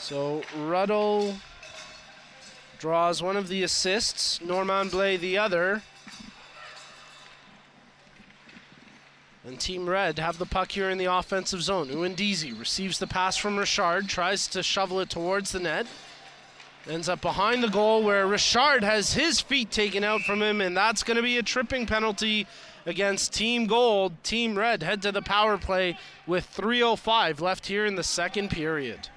[0.08, 1.34] So Ruddle
[2.78, 5.82] draws one of the assists, Norman Blay the other.
[9.44, 11.88] And Team Red have the puck here in the offensive zone.
[11.88, 15.88] Uindizi receives the pass from Richard, tries to shovel it towards the net.
[16.88, 20.78] Ends up behind the goal where Richard has his feet taken out from him, and
[20.78, 22.46] that's going to be a tripping penalty
[22.86, 24.24] against Team Gold.
[24.24, 29.10] Team Red head to the power play with 3.05 left here in the second period.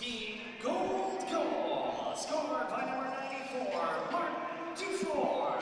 [0.00, 3.72] Team Gold goal, scored by number 94,
[4.12, 4.34] Martin
[4.76, 5.58] Dufour.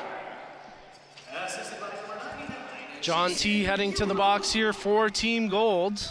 [1.45, 2.57] Assisted by number 99,
[3.01, 6.11] John T heading to the box here for Team Gold.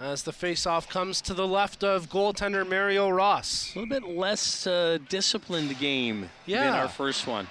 [0.00, 3.72] As the faceoff comes to the left of goaltender Mario Ross.
[3.76, 7.46] A little bit less uh, disciplined game than our first one.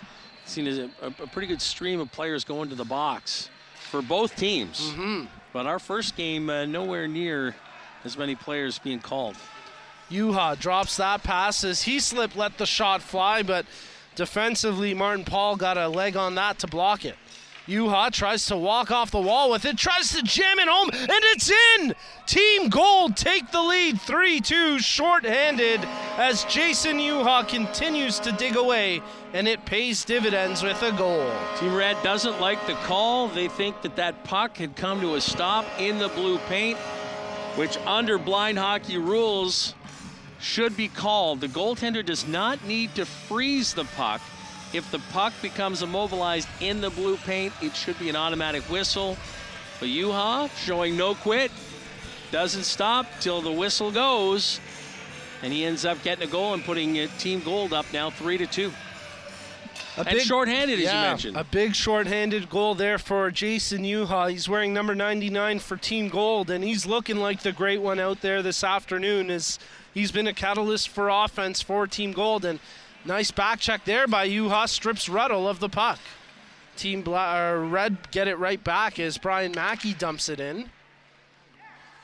[0.46, 3.50] Seen as a, a, a pretty good stream of players going to the box
[3.90, 4.82] for both teams.
[4.82, 5.26] Mm-hmm.
[5.54, 7.56] But our first game, uh, nowhere near
[8.04, 9.36] as many players being called.
[10.10, 13.66] Yuha drops that pass as he slipped, let the shot fly, but
[14.16, 17.16] defensively, Martin Paul got a leg on that to block it.
[17.72, 21.10] Yuha tries to walk off the wall with it, tries to jam it home, and
[21.10, 21.96] it's in!
[22.26, 25.80] Team Gold take the lead 3 2 short-handed
[26.18, 29.02] as Jason Yuha continues to dig away,
[29.34, 31.32] and it pays dividends with a goal.
[31.60, 33.30] Team Red doesn't like the call.
[33.30, 36.78] They think that that puck had come to a stop in the blue paint,
[37.56, 39.76] which under blind hockey rules
[40.42, 41.40] should be called.
[41.40, 44.22] The goaltender does not need to freeze the puck.
[44.74, 49.18] If the puck becomes immobilized in the blue paint, it should be an automatic whistle.
[49.80, 51.52] But Yuha showing no quit,
[52.32, 54.60] doesn't stop till the whistle goes,
[55.42, 58.38] and he ends up getting a goal and putting uh, Team Gold up now three
[58.38, 58.72] to two.
[59.98, 61.36] A And shorthanded, as you mentioned.
[61.36, 64.32] A big shorthanded goal there for Jason Yuha.
[64.32, 68.22] He's wearing number 99 for Team Gold, and he's looking like the great one out
[68.22, 69.30] there this afternoon.
[69.30, 69.60] As
[69.94, 72.60] he's been a catalyst for offense for Team Gold, and
[73.06, 76.00] nice back check there by Yuha strips Ruddle of the puck.
[76.78, 80.70] Team Bla- uh, Red get it right back as Brian Mackey dumps it in.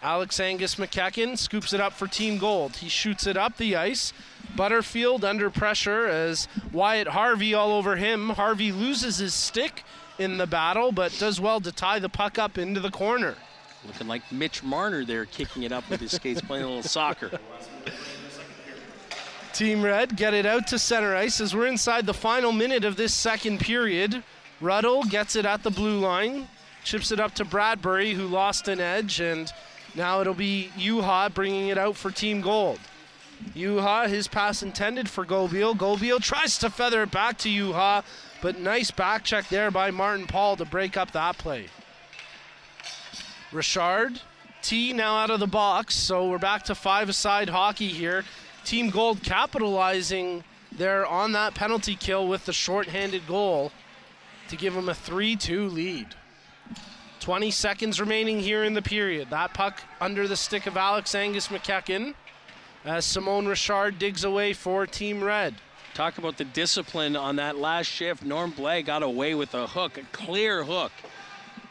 [0.03, 2.77] Alex Angus McKechnie scoops it up for Team Gold.
[2.77, 4.13] He shoots it up the ice.
[4.55, 8.29] Butterfield under pressure as Wyatt Harvey all over him.
[8.29, 9.83] Harvey loses his stick
[10.19, 13.35] in the battle, but does well to tie the puck up into the corner.
[13.85, 17.39] Looking like Mitch Marner there, kicking it up with his skates, playing a little soccer.
[19.57, 22.95] Team Red get it out to center ice as we're inside the final minute of
[22.95, 24.23] this second period.
[24.61, 26.47] Ruddle gets it at the blue line,
[26.83, 29.51] chips it up to Bradbury, who lost an edge, and
[29.95, 32.79] now it'll be Yuha bringing it out for Team Gold.
[33.55, 35.75] Yuha, his pass intended for Gobiel.
[35.75, 38.03] Gobiel tries to feather it back to Yuha,
[38.43, 41.65] but nice back check there by Martin Paul to break up that play.
[43.51, 44.21] Richard,
[44.61, 48.23] T now out of the box, so we're back to five-a-side hockey here.
[48.67, 53.71] Team Gold capitalizing there on that penalty kill with the shorthanded goal
[54.49, 56.07] to give them a 3-2 lead.
[57.21, 59.29] 20 seconds remaining here in the period.
[59.29, 62.13] That puck under the stick of Alex Angus McKechnie
[62.83, 65.55] as Simone Richard digs away for Team Red.
[65.93, 68.25] Talk about the discipline on that last shift.
[68.25, 70.91] Norm Blay got away with a hook, a clear hook.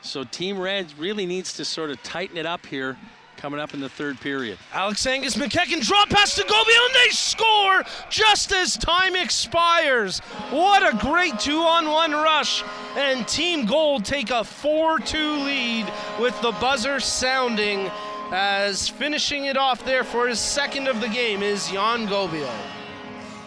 [0.00, 2.96] So Team Red really needs to sort of tighten it up here
[3.36, 4.58] coming up in the third period.
[4.72, 10.20] Alex Angus McKechnie drop pass to Gobiel and they score just as time expires.
[10.50, 12.64] What a great two on one rush.
[12.96, 15.86] And Team Gold take a 4 2 lead
[16.20, 17.90] with the buzzer sounding
[18.32, 22.50] as finishing it off there for his second of the game is Jan Gobiel.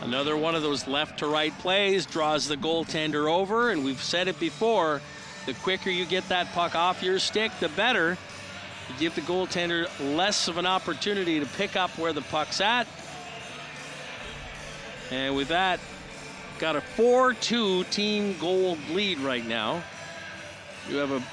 [0.01, 4.29] Another one of those left to right plays draws the goaltender over, and we've said
[4.29, 5.01] it before
[5.45, 8.17] the quicker you get that puck off your stick, the better.
[8.89, 12.87] You give the goaltender less of an opportunity to pick up where the puck's at.
[15.11, 15.79] And with that,
[16.59, 19.81] got a 4-2 Team Gold lead right now.
[20.87, 21.23] You have a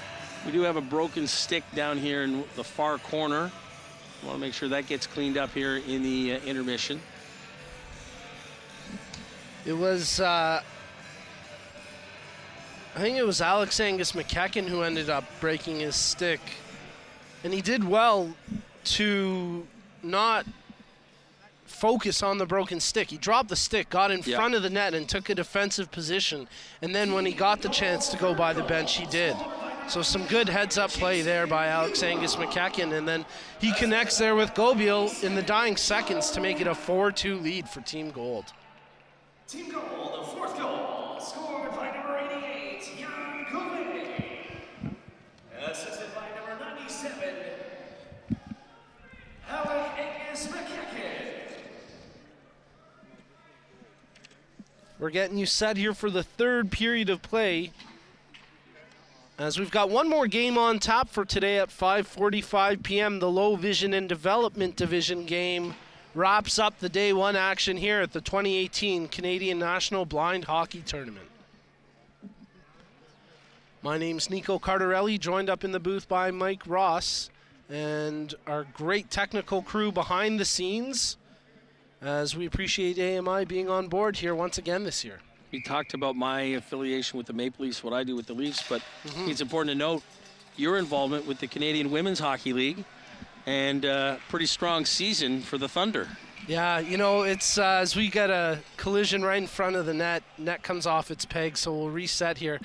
[0.47, 3.51] we do have a broken stick down here in the far corner.
[4.23, 7.01] Want to make sure that gets cleaned up here in the uh, intermission.
[9.65, 10.63] It was, uh,
[12.95, 16.41] I think it was Alex Angus McKechnie who ended up breaking his stick.
[17.47, 18.35] And he did well
[18.97, 19.69] to
[20.03, 20.47] not
[21.65, 23.11] focus on the broken stick.
[23.11, 24.37] He dropped the stick, got in Yeah.
[24.37, 26.49] front of the net, and took a defensive position.
[26.83, 29.37] And then when he got the chance to go by the bench, he did.
[29.87, 33.25] So some good heads-up play there by Alex Angus McKechnie, and then
[33.61, 37.69] he connects there with Gobiel in the dying seconds to make it a 4-2 lead
[37.69, 38.47] for Team Gold.
[39.47, 43.87] Team Gold, the fourth goal, scored by number 88, Jan Kovac.
[54.99, 57.71] We're getting you set here for the third period of play.
[59.39, 63.57] As we've got one more game on top for today at 5:45 p.m., the Low
[63.57, 65.75] Vision and Development Division game
[66.15, 71.29] wraps up the day one action here at the 2018 Canadian National Blind Hockey Tournament.
[73.83, 77.29] My name's Nico Cardarelli, joined up in the booth by Mike Ross
[77.69, 81.17] and our great technical crew behind the scenes
[82.01, 85.19] as we appreciate AMI being on board here once again this year.
[85.53, 88.63] We talked about my affiliation with the Maple Leafs, what I do with the Leafs,
[88.69, 88.83] but
[89.27, 90.03] it's important to note
[90.57, 92.85] your involvement with the Canadian Women's Hockey League
[93.47, 96.09] and uh, pretty strong season for the Thunder.
[96.49, 99.95] Yeah, you know, it's uh, as we get a collision right in front of the
[99.95, 102.61] net, net comes off its peg, so we'll reset here.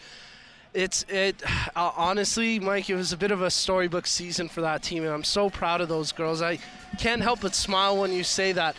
[0.73, 1.41] It's it
[1.75, 2.89] uh, honestly, Mike.
[2.89, 5.81] It was a bit of a storybook season for that team, and I'm so proud
[5.81, 6.41] of those girls.
[6.41, 6.59] I
[6.97, 8.75] can't help but smile when you say that.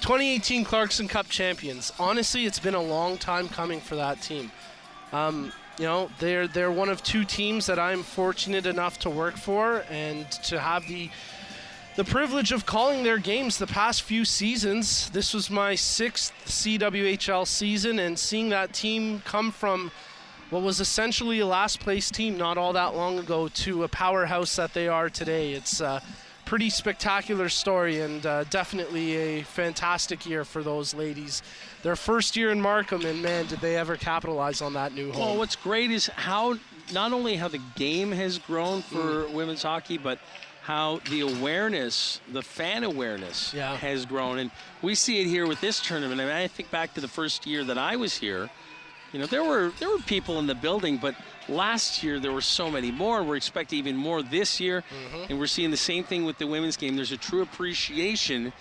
[0.00, 1.92] 2018 Clarkson Cup champions.
[2.00, 4.50] Honestly, it's been a long time coming for that team.
[5.12, 9.36] Um, you know, they're they're one of two teams that I'm fortunate enough to work
[9.36, 11.08] for and to have the
[11.94, 15.10] the privilege of calling their games the past few seasons.
[15.10, 19.92] This was my sixth CWHL season, and seeing that team come from
[20.52, 24.54] what was essentially a last place team not all that long ago to a powerhouse
[24.56, 25.54] that they are today.
[25.54, 26.02] It's a
[26.44, 31.42] pretty spectacular story and uh, definitely a fantastic year for those ladies.
[31.82, 35.20] Their first year in Markham, and man, did they ever capitalize on that new home.
[35.22, 36.56] Well, what's great is how
[36.92, 39.32] not only how the game has grown for Mm.
[39.32, 40.18] women's hockey, but
[40.64, 43.74] how the awareness, the fan awareness, Yeah.
[43.76, 44.50] has grown, and
[44.82, 46.20] we see it here with this tournament.
[46.20, 48.50] I mean, I think back to the first year that I was here.
[49.12, 51.14] You know, there were there were people in the building, but
[51.48, 53.22] last year there were so many more.
[53.22, 55.24] We're expecting even more this year, Mm-hmm.
[55.30, 56.96] and we're seeing the same thing with the women's game.
[56.96, 58.52] There's a true appreciation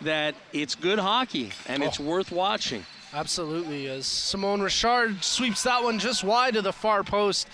[0.00, 2.04] that it's good hockey and it's Oh.
[2.04, 2.84] worth watching.
[3.12, 7.46] Absolutely, as Simone Richard sweeps that one just wide of the far post.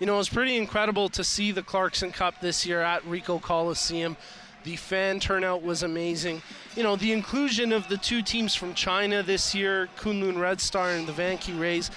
[0.00, 3.40] You know, it was pretty incredible to see the Clarkson Cup this year at Ricoh
[3.40, 4.16] Coliseum.
[4.64, 6.42] The fan turnout was amazing.
[6.76, 10.90] You know, the inclusion of the two teams from China this year, Kunlun Red Star
[10.90, 11.90] and the Vanke Rays.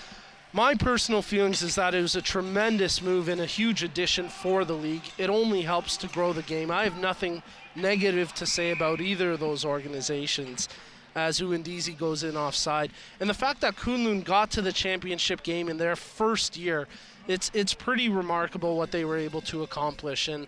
[0.52, 4.64] My personal feelings is that it was a tremendous move and a huge addition for
[4.64, 5.04] the league.
[5.18, 6.72] It only helps to grow the game.
[6.72, 7.44] I have nothing
[7.76, 10.70] negative to say about either of those organizations
[11.16, 12.92] as Uindizi goes in offside.
[13.20, 16.88] And the fact that Kunlun got to the championship game in their first year,
[17.28, 20.28] it's it's pretty remarkable what they were able to accomplish.
[20.28, 20.48] And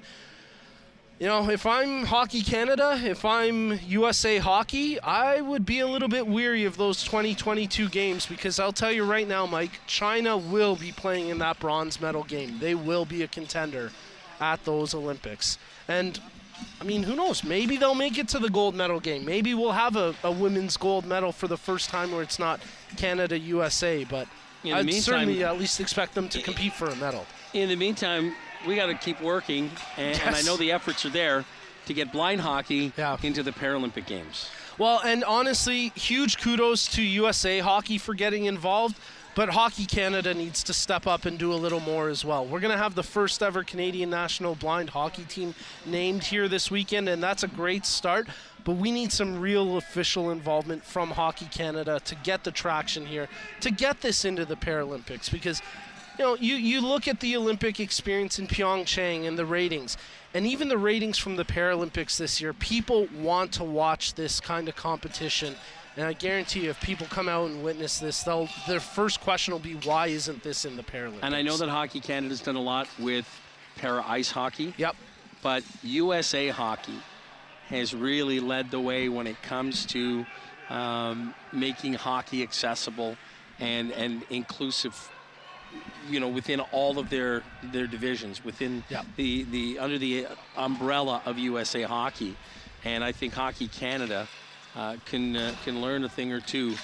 [1.20, 6.08] you know, if I'm Hockey Canada, if I'm USA Hockey, I would be a little
[6.10, 10.76] bit weary of those 2022 games because I'll tell you right now, Mike, China will
[10.76, 12.60] be playing in that bronze medal game.
[12.60, 13.92] They will be a contender
[14.40, 15.58] at those Olympics.
[15.88, 16.20] And
[16.80, 17.44] I mean, who knows?
[17.44, 19.26] Maybe they'll make it to the gold medal game.
[19.26, 22.60] Maybe we'll have a, a women's gold medal for the first time where it's not
[22.96, 24.28] Canada USA, but
[24.64, 27.26] In the I'd meantime- certainly at least expect them to compete for a medal.
[27.54, 28.36] in the meantime,
[28.68, 31.46] we got to keep working, and, and I know the efforts are there
[31.86, 33.18] to get blind hockey Yeah.
[33.24, 34.50] into the Paralympic Games.
[34.78, 38.98] Well, and honestly, huge kudos to USA Hockey for getting involved,
[39.36, 42.46] but Hockey Canada needs to step up and do a little more as well.
[42.46, 45.56] We're going to have the first ever Canadian national blind hockey team
[45.86, 48.28] named here this weekend, and that's a great start.
[48.66, 53.30] But we need some real official involvement from Hockey Canada to get the traction here,
[53.62, 55.62] to get this into the Paralympics, because
[56.18, 59.98] you know, you, you look at the Olympic experience in Pyeongchang and the ratings,
[60.34, 64.68] and even the ratings from the Paralympics this year, people want to watch this kind
[64.68, 65.56] of competition.
[65.96, 69.52] And I guarantee you, if people come out and witness this, they'll their first question
[69.52, 71.20] will be, why isn't this in the Paralympics?
[71.24, 73.28] And I know that Hockey Canada's done a lot with
[73.78, 74.96] para ice hockey, Yep.
[75.42, 77.00] but USA Hockey
[77.70, 80.26] has really led the way when it comes to
[80.70, 83.18] um, making hockey accessible
[83.60, 85.10] and, and inclusive.
[86.10, 89.06] You know, within all of their their divisions, within Yep.
[89.18, 92.36] the the under the umbrella of USA Hockey,
[92.86, 94.28] and I think Hockey Canada
[94.76, 96.76] uh, can uh, can learn a thing or two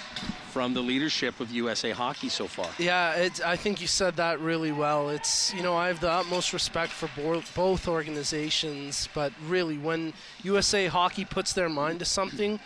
[0.52, 2.68] from the leadership of USA Hockey so far.
[2.78, 5.10] Yeah, I think you said that really well.
[5.10, 10.14] It's you know I have the utmost respect for bo- both organizations, but really when
[10.44, 12.60] USA Hockey puts their mind to something,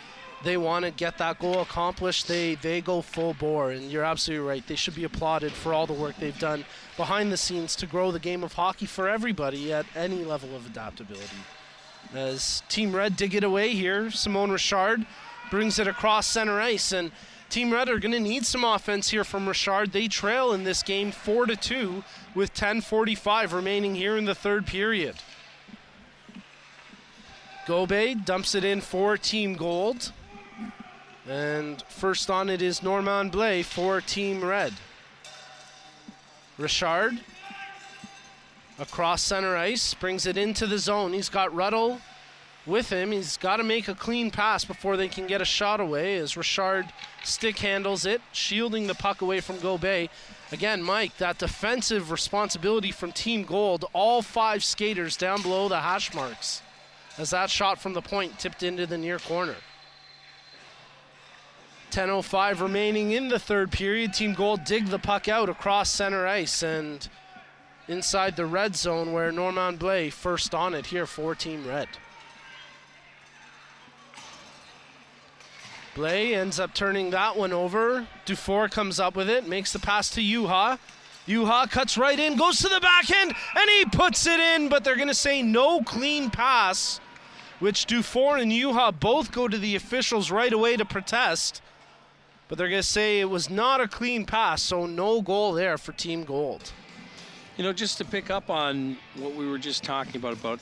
[0.44, 2.28] they want to get that goal accomplished.
[2.28, 4.66] They they go full bore, and you're absolutely right.
[4.66, 6.64] They should be applauded for all the work they've done
[6.96, 10.66] behind the scenes to grow the game of hockey for everybody at any level of
[10.66, 11.36] adaptability.
[12.14, 15.06] As Team Red dig it away here, Simone Richard
[15.50, 17.10] brings it across center ice, and
[17.50, 19.92] Team Red are going to need some offense here from Richard.
[19.92, 24.66] They trail in this game four to two with 10:45 remaining here in the third
[24.66, 25.16] period.
[27.66, 30.12] Gobe dumps it in for Team Gold.
[31.28, 34.72] And first on it is Norman Blay for Team Red.
[36.56, 37.20] Richard
[38.78, 41.12] across center ice, brings it into the zone.
[41.12, 42.00] He's got Ruddle
[42.64, 43.12] with him.
[43.12, 46.36] He's got to make a clean pass before they can get a shot away as
[46.36, 46.86] Richard
[47.24, 50.08] stick handles it, shielding the puck away from Gobey.
[50.52, 56.14] Again, Mike, that defensive responsibility from Team Gold, all five skaters down below the hash
[56.14, 56.62] marks
[57.18, 59.56] as that shot from the point tipped into the near corner.
[61.90, 64.12] 10.05 remaining in the third period.
[64.12, 67.08] Team Gold dig the puck out across center ice and
[67.88, 71.88] inside the red zone where Norman Blay first on it here for Team Red.
[75.94, 78.06] Blay ends up turning that one over.
[78.24, 80.78] Dufour comes up with it, makes the pass to Yuha.
[81.26, 84.96] Yuha cuts right in, goes to the backhand, and he puts it in, but they're
[84.96, 87.00] going to say no clean pass,
[87.58, 91.60] which Dufour and Yuha both go to the officials right away to protest.
[92.48, 95.76] But they're going to say it was not a clean pass, so no goal there
[95.76, 96.72] for Team Gold.
[97.58, 100.60] You know, just to pick up on what we were just talking about, about,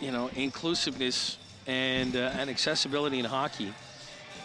[0.00, 3.64] you know, inclusiveness and, uh, and accessibility in hockey.
[3.64, 3.72] You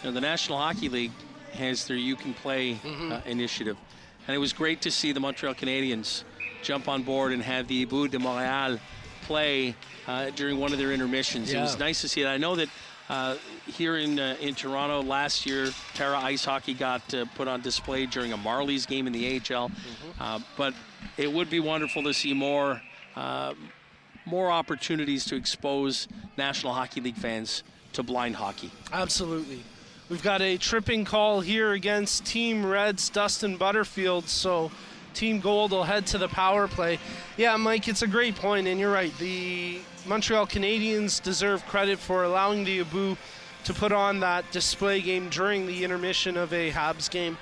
[0.03, 1.11] know, the National Hockey League
[1.53, 3.77] has their You Can Play uh, initiative.
[4.27, 6.23] And it was great to see the Montreal Canadiens
[6.63, 8.79] jump on board and have the Ibu de Montréal
[9.21, 9.75] play
[10.07, 11.53] uh, during one of their intermissions.
[11.53, 12.29] It was nice to see that.
[12.29, 12.67] I know that
[13.09, 13.35] uh,
[13.67, 18.05] here in uh, in Toronto last year, Tara Ice Hockey got uh, put on display
[18.05, 19.71] during a Marlies game in the AHL.
[20.19, 20.73] Uh, but
[21.17, 22.81] it would be wonderful to see more
[23.15, 23.53] uh,
[24.25, 28.71] more opportunities to expose National Hockey League fans to blind hockey.
[28.91, 29.63] Absolutely.
[30.09, 34.71] We've got a tripping call here against Team Red's Dustin Butterfield, so
[35.13, 36.99] Team Gold will head to the power play.
[37.37, 39.15] Yeah, Mike, it's a great point, and you're right.
[39.17, 43.15] The Montreal Canadiens deserve credit for allowing the Abu
[43.63, 47.37] to put on that display game during the intermission of a Habs game.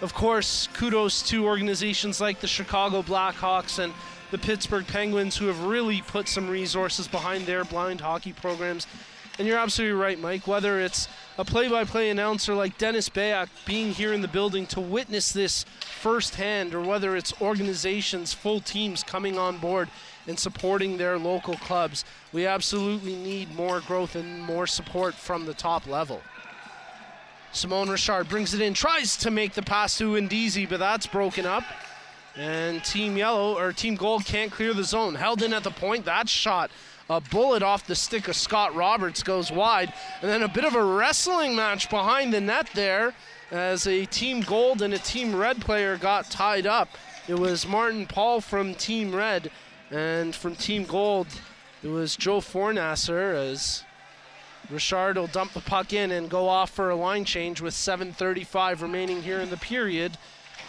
[0.00, 3.92] Of course, kudos to organizations like the Chicago Blackhawks and
[4.30, 8.86] the Pittsburgh Penguins who have really put some resources behind their blind hockey programs.
[9.38, 10.48] And you're absolutely right, Mike.
[10.48, 11.08] Whether it's
[11.38, 15.32] a play by play announcer like Dennis Beyak being here in the building to witness
[15.32, 19.88] this firsthand, or whether it's organizations, full teams coming on board
[20.28, 25.54] and supporting their local clubs, we absolutely need more growth and more support from the
[25.54, 26.20] top level.
[27.50, 31.46] Simone Richard brings it in, tries to make the pass to Indizi, but that's broken
[31.46, 31.64] up.
[32.36, 35.14] And Team Yellow or Team Gold can't clear the zone.
[35.14, 36.04] Held in at the point.
[36.04, 36.70] That shot,
[37.10, 39.92] a bullet off the stick of Scott Roberts goes wide.
[40.20, 43.14] And then a bit of a wrestling match behind the net there
[43.50, 46.90] as a Team Gold and a Team Red player got tied up.
[47.26, 49.50] It was Martin Paul from Team Red,
[49.90, 51.26] and from Team Gold,
[51.82, 53.84] it was Joe Fornasser as
[54.70, 58.82] Richard will dump the puck in and go off for a line change with 7.35
[58.82, 60.18] remaining here in the period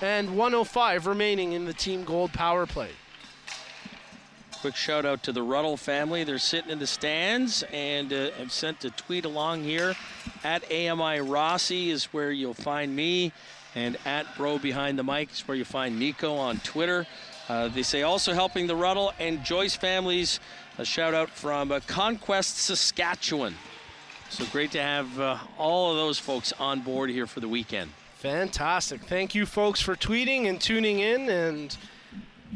[0.01, 2.91] and 105 remaining in the Team Gold power play.
[4.61, 6.23] Quick shout out to the Ruddle family.
[6.23, 9.95] They're sitting in the stands and uh, have sent a tweet along here.
[10.43, 13.31] At AMI Rossi is where you'll find me,
[13.73, 17.07] and at Bro Behind the Mic is where you find Nico on Twitter.
[17.49, 20.39] Uh, they say also helping the Ruddle and Joyce families.
[20.77, 23.55] A shout out from uh, Conquest, Saskatchewan.
[24.29, 27.89] So great to have uh, all of those folks on board here for the weekend.
[28.19, 29.01] Fantastic.
[29.01, 31.27] Thank you, folks, for tweeting and tuning in.
[31.27, 31.75] And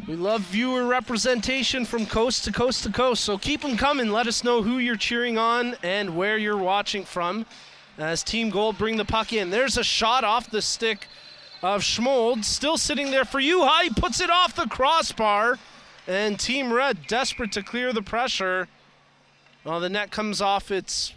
[0.07, 3.23] we love viewer representation from coast to coast to coast.
[3.23, 4.11] So keep them coming.
[4.11, 7.47] Let us know who you're cheering on and where you're watching from
[7.97, 9.49] as Team Gold bring the puck in.
[9.49, 11.07] There's a shot off the stick
[11.63, 12.43] of Schmold.
[12.43, 13.67] Still sitting there for you.
[13.81, 15.57] He puts it off the crossbar.
[16.05, 18.67] And Team Red desperate to clear the pressure.
[19.63, 20.69] Well, the net comes off.
[20.69, 21.13] It's.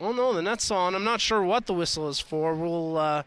[0.00, 0.94] Oh no, the net's on.
[0.94, 2.54] I'm not sure what the whistle is for.
[2.54, 2.98] We'll.
[2.98, 3.22] Uh,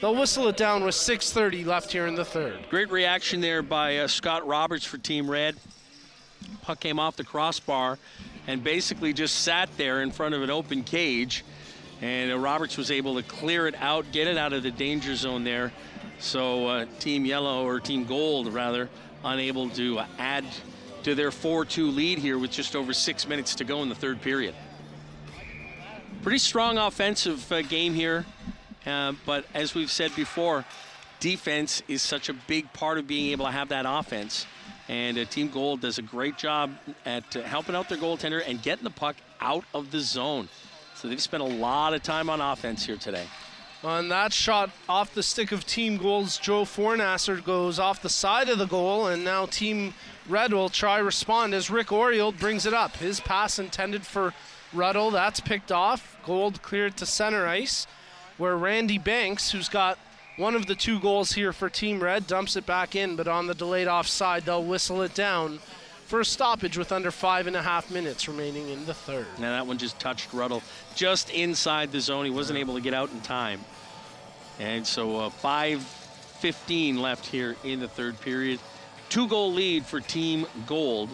[0.00, 2.58] They'll whistle it down with 6.30 left here in the third.
[2.70, 5.56] Great reaction there by uh, Scott Roberts for Team Red.
[6.62, 7.98] Puck came off the crossbar
[8.46, 11.44] and basically just sat there in front of an open cage.
[12.00, 15.14] And uh, Roberts was able to clear it out, get it out of the danger
[15.14, 15.70] zone there.
[16.20, 18.88] So uh, Team Yellow, or Team Gold rather,
[19.24, 20.44] unable to uh, add
[21.02, 24.20] to their 4-2 lead here with just over six minutes to go in the third
[24.20, 24.54] period.
[26.22, 28.26] Pretty strong offensive uh, game here.
[28.86, 30.64] Uh, but as we've said before,
[31.20, 34.46] defense is such a big part of being able to have that offense.
[34.88, 36.72] And uh, Team Gold does a great job
[37.06, 40.48] at uh, helping out their goaltender and getting the puck out of the zone.
[40.96, 43.26] So they've spent a lot of time on offense here today.
[43.82, 48.50] On that shot off the stick of Team Gold's Joe Fornasser goes off the side
[48.50, 49.94] of the goal, and now Team
[50.28, 52.96] Red will try respond as Rick Oriel brings it up.
[52.98, 54.34] His pass intended for
[54.74, 56.18] Ruddle, that's picked off.
[56.26, 57.86] Gold cleared to center ice.
[58.40, 59.98] where Randy Banks, who's got
[60.36, 63.46] one of the two goals here for Team Red, dumps it back in, but on
[63.46, 65.58] the delayed offside, they'll whistle it down
[66.06, 69.26] for a stoppage with under five and a half minutes remaining in the third.
[69.38, 70.62] Now that one just touched Ruddle
[70.96, 72.24] just inside the zone.
[72.24, 73.60] He wasn't able to get out in time.
[74.60, 78.60] And so uh, 5.15 left here in the third period.
[79.08, 81.08] Two goal lead for Team Gold.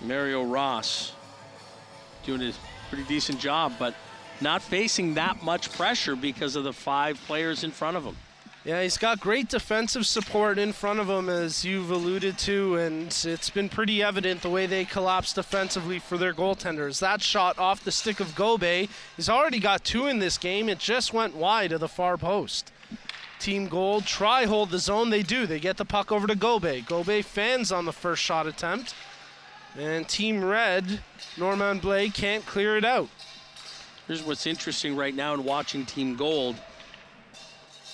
[0.00, 1.12] Mario Ross
[2.26, 2.52] doing a
[2.88, 3.94] pretty decent job, but
[4.40, 8.16] not facing that much pressure because of the five players in front of him.
[8.64, 13.08] Yeah, he's got great defensive support in front of him, as you've alluded to, and
[13.24, 16.98] it's been pretty evident the way they collapse defensively for their goaltenders.
[16.98, 20.70] That shot off the stick of Gobe, he's already got two in this game.
[20.70, 22.72] It just went wide of the far post.
[23.38, 25.10] Team Gold try hold the zone.
[25.10, 25.46] They do.
[25.46, 26.86] They get the puck over to Gobe.
[26.86, 28.94] Gobe fans on the first shot attempt.
[29.78, 31.00] And Team Red,
[31.36, 33.10] Norman Blake can't clear it out.
[34.06, 36.56] Here's what's interesting right now in watching Team Gold.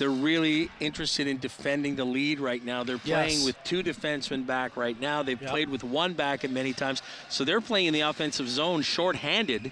[0.01, 2.83] They're really interested in defending the lead right now.
[2.83, 3.45] They're playing Yes.
[3.45, 5.23] with two defensemen back right now.
[5.23, 5.51] They've Yep.
[5.51, 7.03] played with one back at many times.
[7.29, 9.71] So they're playing in the offensive zone shorthanded,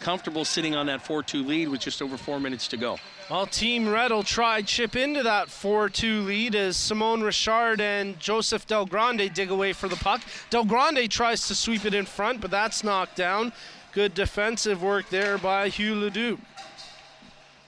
[0.00, 2.98] comfortable sitting on that 4 2 lead with just over four minutes to go.
[3.28, 8.66] Well, Team Red will try chip into that 4-2 lead as Simone Richard and Joseph
[8.66, 10.22] Del Grande dig away for the puck.
[10.48, 13.52] Del Grande tries to sweep it in front, but that's knocked down.
[13.92, 16.38] Good defensive work there by Hugh Ledoux.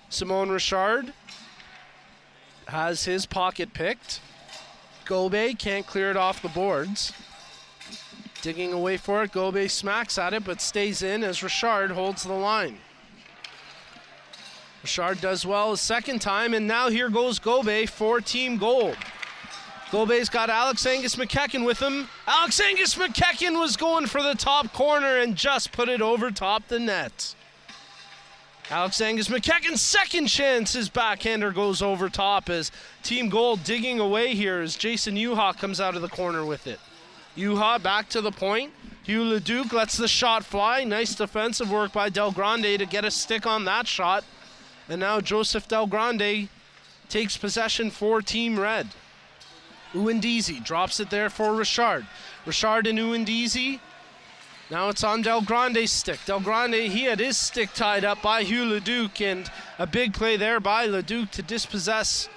[0.08, 1.12] Simone Richard
[2.68, 4.20] has his pocket picked.
[5.04, 7.12] Gobe can't clear it off the boards.
[8.42, 12.32] Digging away for it, Gobe smacks at it but stays in as Richard holds the
[12.32, 12.78] line.
[14.82, 18.96] Richard does well a second time, and now here goes Gobe for Team Gold.
[19.90, 22.08] Gobe's got Alex Angus McKechnie with him.
[22.26, 26.68] Alex Angus McKechnie was going for the top corner and just put it over top
[26.68, 27.34] the net.
[28.70, 34.34] Alex Angus McKechnie's second chance, his backhander goes over top as Team Gold digging away
[34.34, 36.80] here as Jason Yuha comes out of the corner with it.
[37.36, 38.72] Yuha back to the point.
[39.02, 40.82] Hugh Leduc lets the shot fly.
[40.82, 44.24] Nice defensive work by Del Grande to get a stick on that shot.
[44.88, 46.48] And now Joseph Del Grande
[47.10, 48.88] takes possession for Team Red.
[49.92, 52.06] Uindizi drops it there for Richard.
[52.46, 53.80] Richard and Uindizi.
[54.74, 56.18] Now it's on Del Grande's stick.
[56.26, 59.48] Del Grande, he had his stick tied up by Hugh Leduc, and
[59.78, 62.28] a big play there by Leduc to dispossess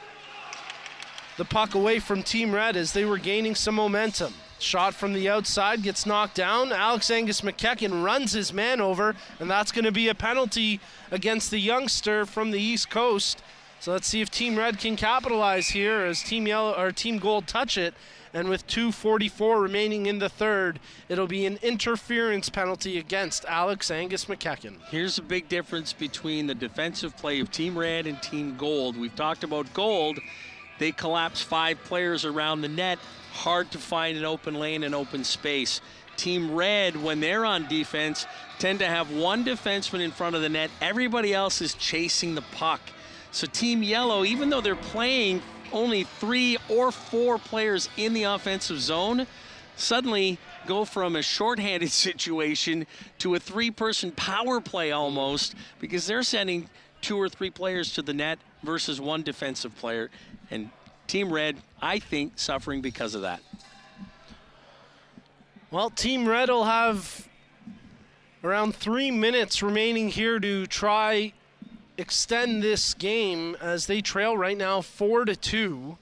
[1.38, 4.36] the puck away from Team Red as they were gaining some momentum.
[4.60, 6.72] Shot from the outside gets knocked down.
[6.72, 10.80] Alex Angus McKechnie runs his man over, and that's going to be a penalty
[11.10, 13.42] against the youngster from the East Coast.
[13.80, 17.48] So let's see if Team Red can capitalize here as Team Yellow or Team Gold
[17.48, 17.96] touch it.
[18.34, 24.26] And with 2:44 remaining in the third, it'll be an interference penalty against Alex Angus
[24.26, 24.78] McKechnie.
[24.90, 28.98] Here's a big difference between the defensive play of Team Red and Team Gold.
[28.98, 30.20] We've talked about Gold.
[30.80, 33.00] They collapse five players around the net.
[33.34, 35.82] Hard to find an open lane and open space.
[36.18, 38.26] Team Red, when they're on defense,
[38.60, 40.72] tend to have one defenseman in front of the net.
[40.82, 42.82] Everybody else is chasing the puck.
[43.32, 45.42] So Team Yellow, even though they're playing
[45.72, 49.28] only three or four players in the offensive zone,
[49.76, 52.86] suddenly go from a shorthanded situation
[53.20, 56.70] to a three person power play almost because they're sending
[57.02, 60.10] two or three players to the net versus one defensive player.
[60.52, 60.70] And
[61.08, 63.42] Team Red, I think, suffering because of that.
[65.72, 67.28] Well, Team Red will have
[68.44, 71.34] around three minutes remaining here to try
[71.98, 75.98] extend this game as they trail right now four to two.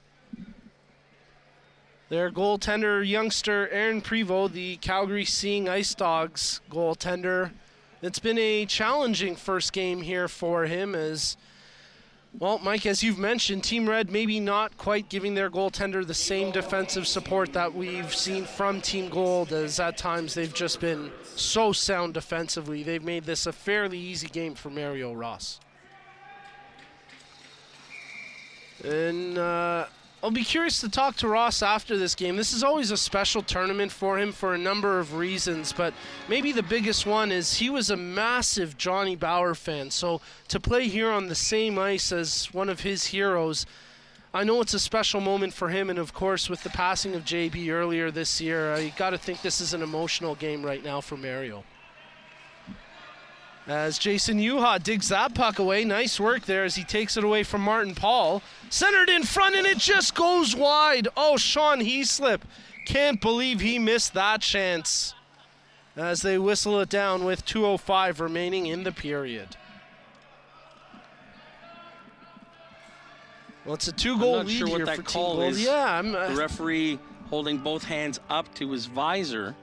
[2.08, 7.50] Their goaltender, youngster Aaron Prevost, the Calgary Seeing Ice Dogs goaltender.
[8.00, 11.36] It's been a challenging first game here for him as
[12.38, 16.50] well, Mike, as you've mentioned, Team Red maybe not quite giving their goaltender the same
[16.50, 21.72] defensive support that we've seen from Team Gold, as at times they've just been so
[21.72, 22.82] sound defensively.
[22.82, 25.60] They've made this a fairly easy game for Mario Ross.
[28.86, 29.86] And uh,
[30.22, 32.36] I'll be curious to talk to Ross after this game.
[32.36, 35.92] This is always a special tournament for him for a number of reasons, but
[36.28, 39.90] maybe the biggest one is he was a massive Johnny Bower fan.
[39.90, 43.66] So to play here on the same ice as one of his heroes,
[44.32, 45.90] I know it's a special moment for him.
[45.90, 49.42] And of course, with the passing of JB earlier this year, I got to think
[49.42, 51.64] this is an emotional game right now for Mario.
[53.66, 55.84] As Jason Yuha digs that puck away.
[55.84, 58.42] Nice work there as he takes it away from Martin Paul.
[58.70, 61.08] Centered in front and it just goes wide.
[61.16, 62.42] Oh, Sean Heaslip.
[62.86, 65.14] Can't believe he missed that chance.
[65.96, 69.56] As they whistle it down with 2.05 remaining in the period.
[73.64, 77.00] Well, it's a two-goal lead sure here for call is Yeah, I'm, uh, the referee
[77.28, 79.56] holding both hands up to his visor,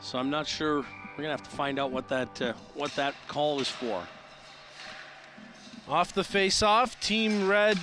[0.00, 0.84] so I'm not sure
[1.20, 4.04] we're gonna have to find out what that uh, what that call is for.
[5.86, 7.78] Off the face-off, Team Red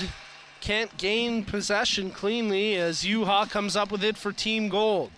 [0.59, 5.11] can't gain possession cleanly as Yuha comes up with it for Team Gold.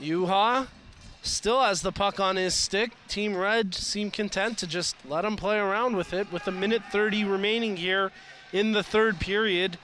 [0.00, 0.66] Yuha
[1.22, 2.90] still has the puck on his stick.
[3.06, 6.82] Team Red seem content to just let him play around with it with a minute
[6.90, 8.10] 30 remaining here
[8.52, 9.78] in the third period.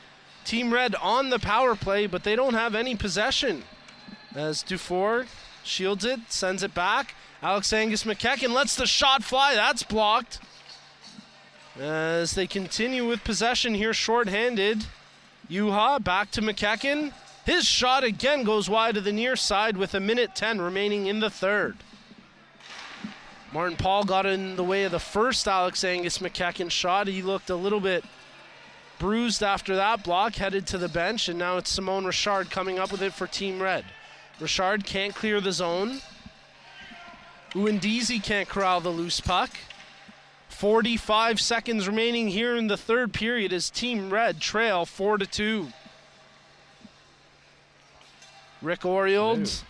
[0.45, 3.62] Team Red on the power play, but they don't have any possession.
[4.34, 5.26] As Dufour
[5.67, 7.14] shields it, sends it back.
[7.43, 9.55] Alex Angus McKechnie lets the shot fly.
[9.55, 10.41] That's blocked.
[11.79, 14.87] As they continue with possession here, shorthanded.
[15.51, 17.12] Yuha back to McKechnie.
[17.45, 21.21] His shot again goes wide to the near side with a minute 10 remaining in
[21.21, 21.77] the third.
[23.53, 27.07] Martin Paul got in the way of the first Alex Angus McKechnie shot.
[27.07, 28.05] He looked a little bit
[28.99, 32.91] bruised after that block, headed to the bench, and now it's Simone Richard coming up
[32.91, 33.85] with it for Team Red.
[34.41, 36.01] Richard can't clear the zone.
[37.53, 39.51] Uindizi can't corral the loose puck.
[40.49, 45.68] 45 seconds remaining here in the third period as Team Red trail 4 to 2.
[48.62, 49.62] Rick Oriold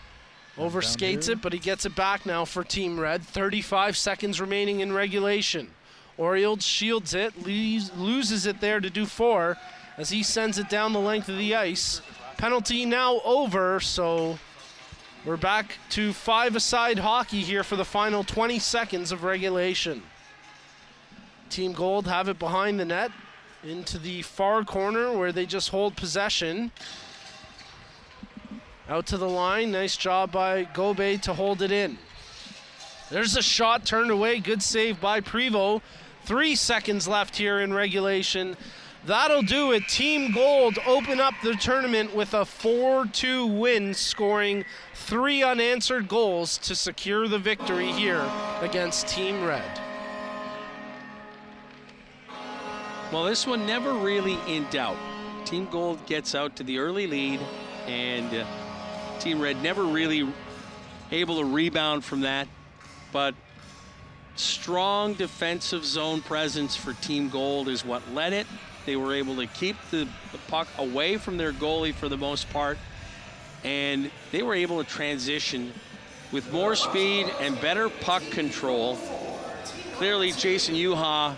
[0.57, 3.23] overskates it, but he gets it back now for Team Red.
[3.23, 5.69] 35 seconds remaining in regulation.
[6.17, 9.57] Oriold shields it, leaves, loses it there to Dufour
[9.97, 12.01] as he sends it down the length of the ice.
[12.37, 14.39] Penalty now over, so
[15.27, 20.01] we're back to five-a-side hockey here for the final 20 seconds of regulation.
[21.49, 23.11] Team Gold have it behind the net
[23.61, 26.71] into the far corner where they just hold possession.
[28.87, 29.69] Out to the line.
[29.69, 31.97] Nice job by Gobe to hold it in.
[33.09, 34.39] There's a shot turned away.
[34.39, 35.81] Good save by Prevo.
[36.23, 38.55] Three seconds left here in regulation.
[39.05, 39.87] That'll do it.
[39.87, 44.65] Team Gold open up the tournament with a 4 2 win, scoring
[45.07, 48.29] three unanswered goals to secure the victory here
[48.59, 49.79] against Team Red.
[53.13, 54.97] Well, this one never really in doubt.
[55.45, 57.39] Team Gold gets out to the early lead,
[57.87, 58.45] and uh,
[59.19, 60.27] Team Red never really
[61.09, 62.49] able to rebound from that.
[63.13, 63.33] But
[64.35, 68.45] strong defensive zone presence for Team Gold is what led it.
[68.85, 72.49] They were able to keep the, the puck away from their goalie for the most
[72.49, 72.77] part,
[73.67, 75.73] and they were able to transition
[76.31, 78.97] with more speed and better puck control.
[79.95, 81.35] Clearly, Jason Yuha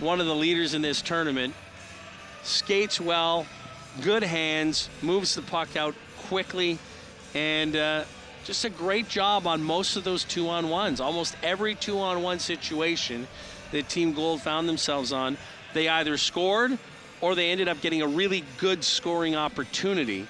[0.00, 1.54] one of the leaders in this tournament.
[2.42, 3.46] Skates well,
[4.00, 5.94] good hands, moves the puck out
[6.24, 6.76] quickly,
[7.34, 8.02] and uh,
[8.42, 11.00] just a great job on most of those two on ones.
[11.00, 13.28] Almost every two on one situation
[13.70, 15.36] that Team Gold found themselves on,
[15.72, 16.76] they either scored
[17.20, 20.26] or they ended up getting a really good scoring opportunity.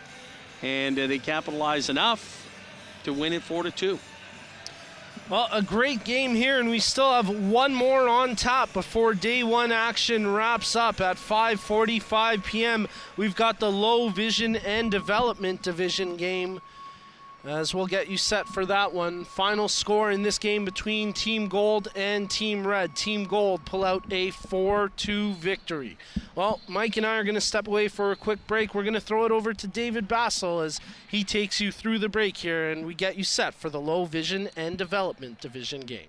[0.62, 2.46] And uh, they capitalized enough
[3.04, 3.98] to win it 4 to 2.
[5.28, 9.42] Well, a great game here, and we still have one more on top before day
[9.42, 12.88] one action wraps up at 5:45 p.m.
[13.16, 16.60] We've got the low vision and development division game.
[17.44, 19.24] As we'll get you set for that one.
[19.24, 22.94] Final score in this game between Team Gold and Team Red.
[22.94, 25.98] Team Gold pull out a 4 2 victory.
[26.36, 28.74] Well, Mike and I are going to step away for a quick break.
[28.74, 32.08] We're going to throw it over to David Bassel as he takes you through the
[32.08, 36.08] break here and we get you set for the low vision and development division game.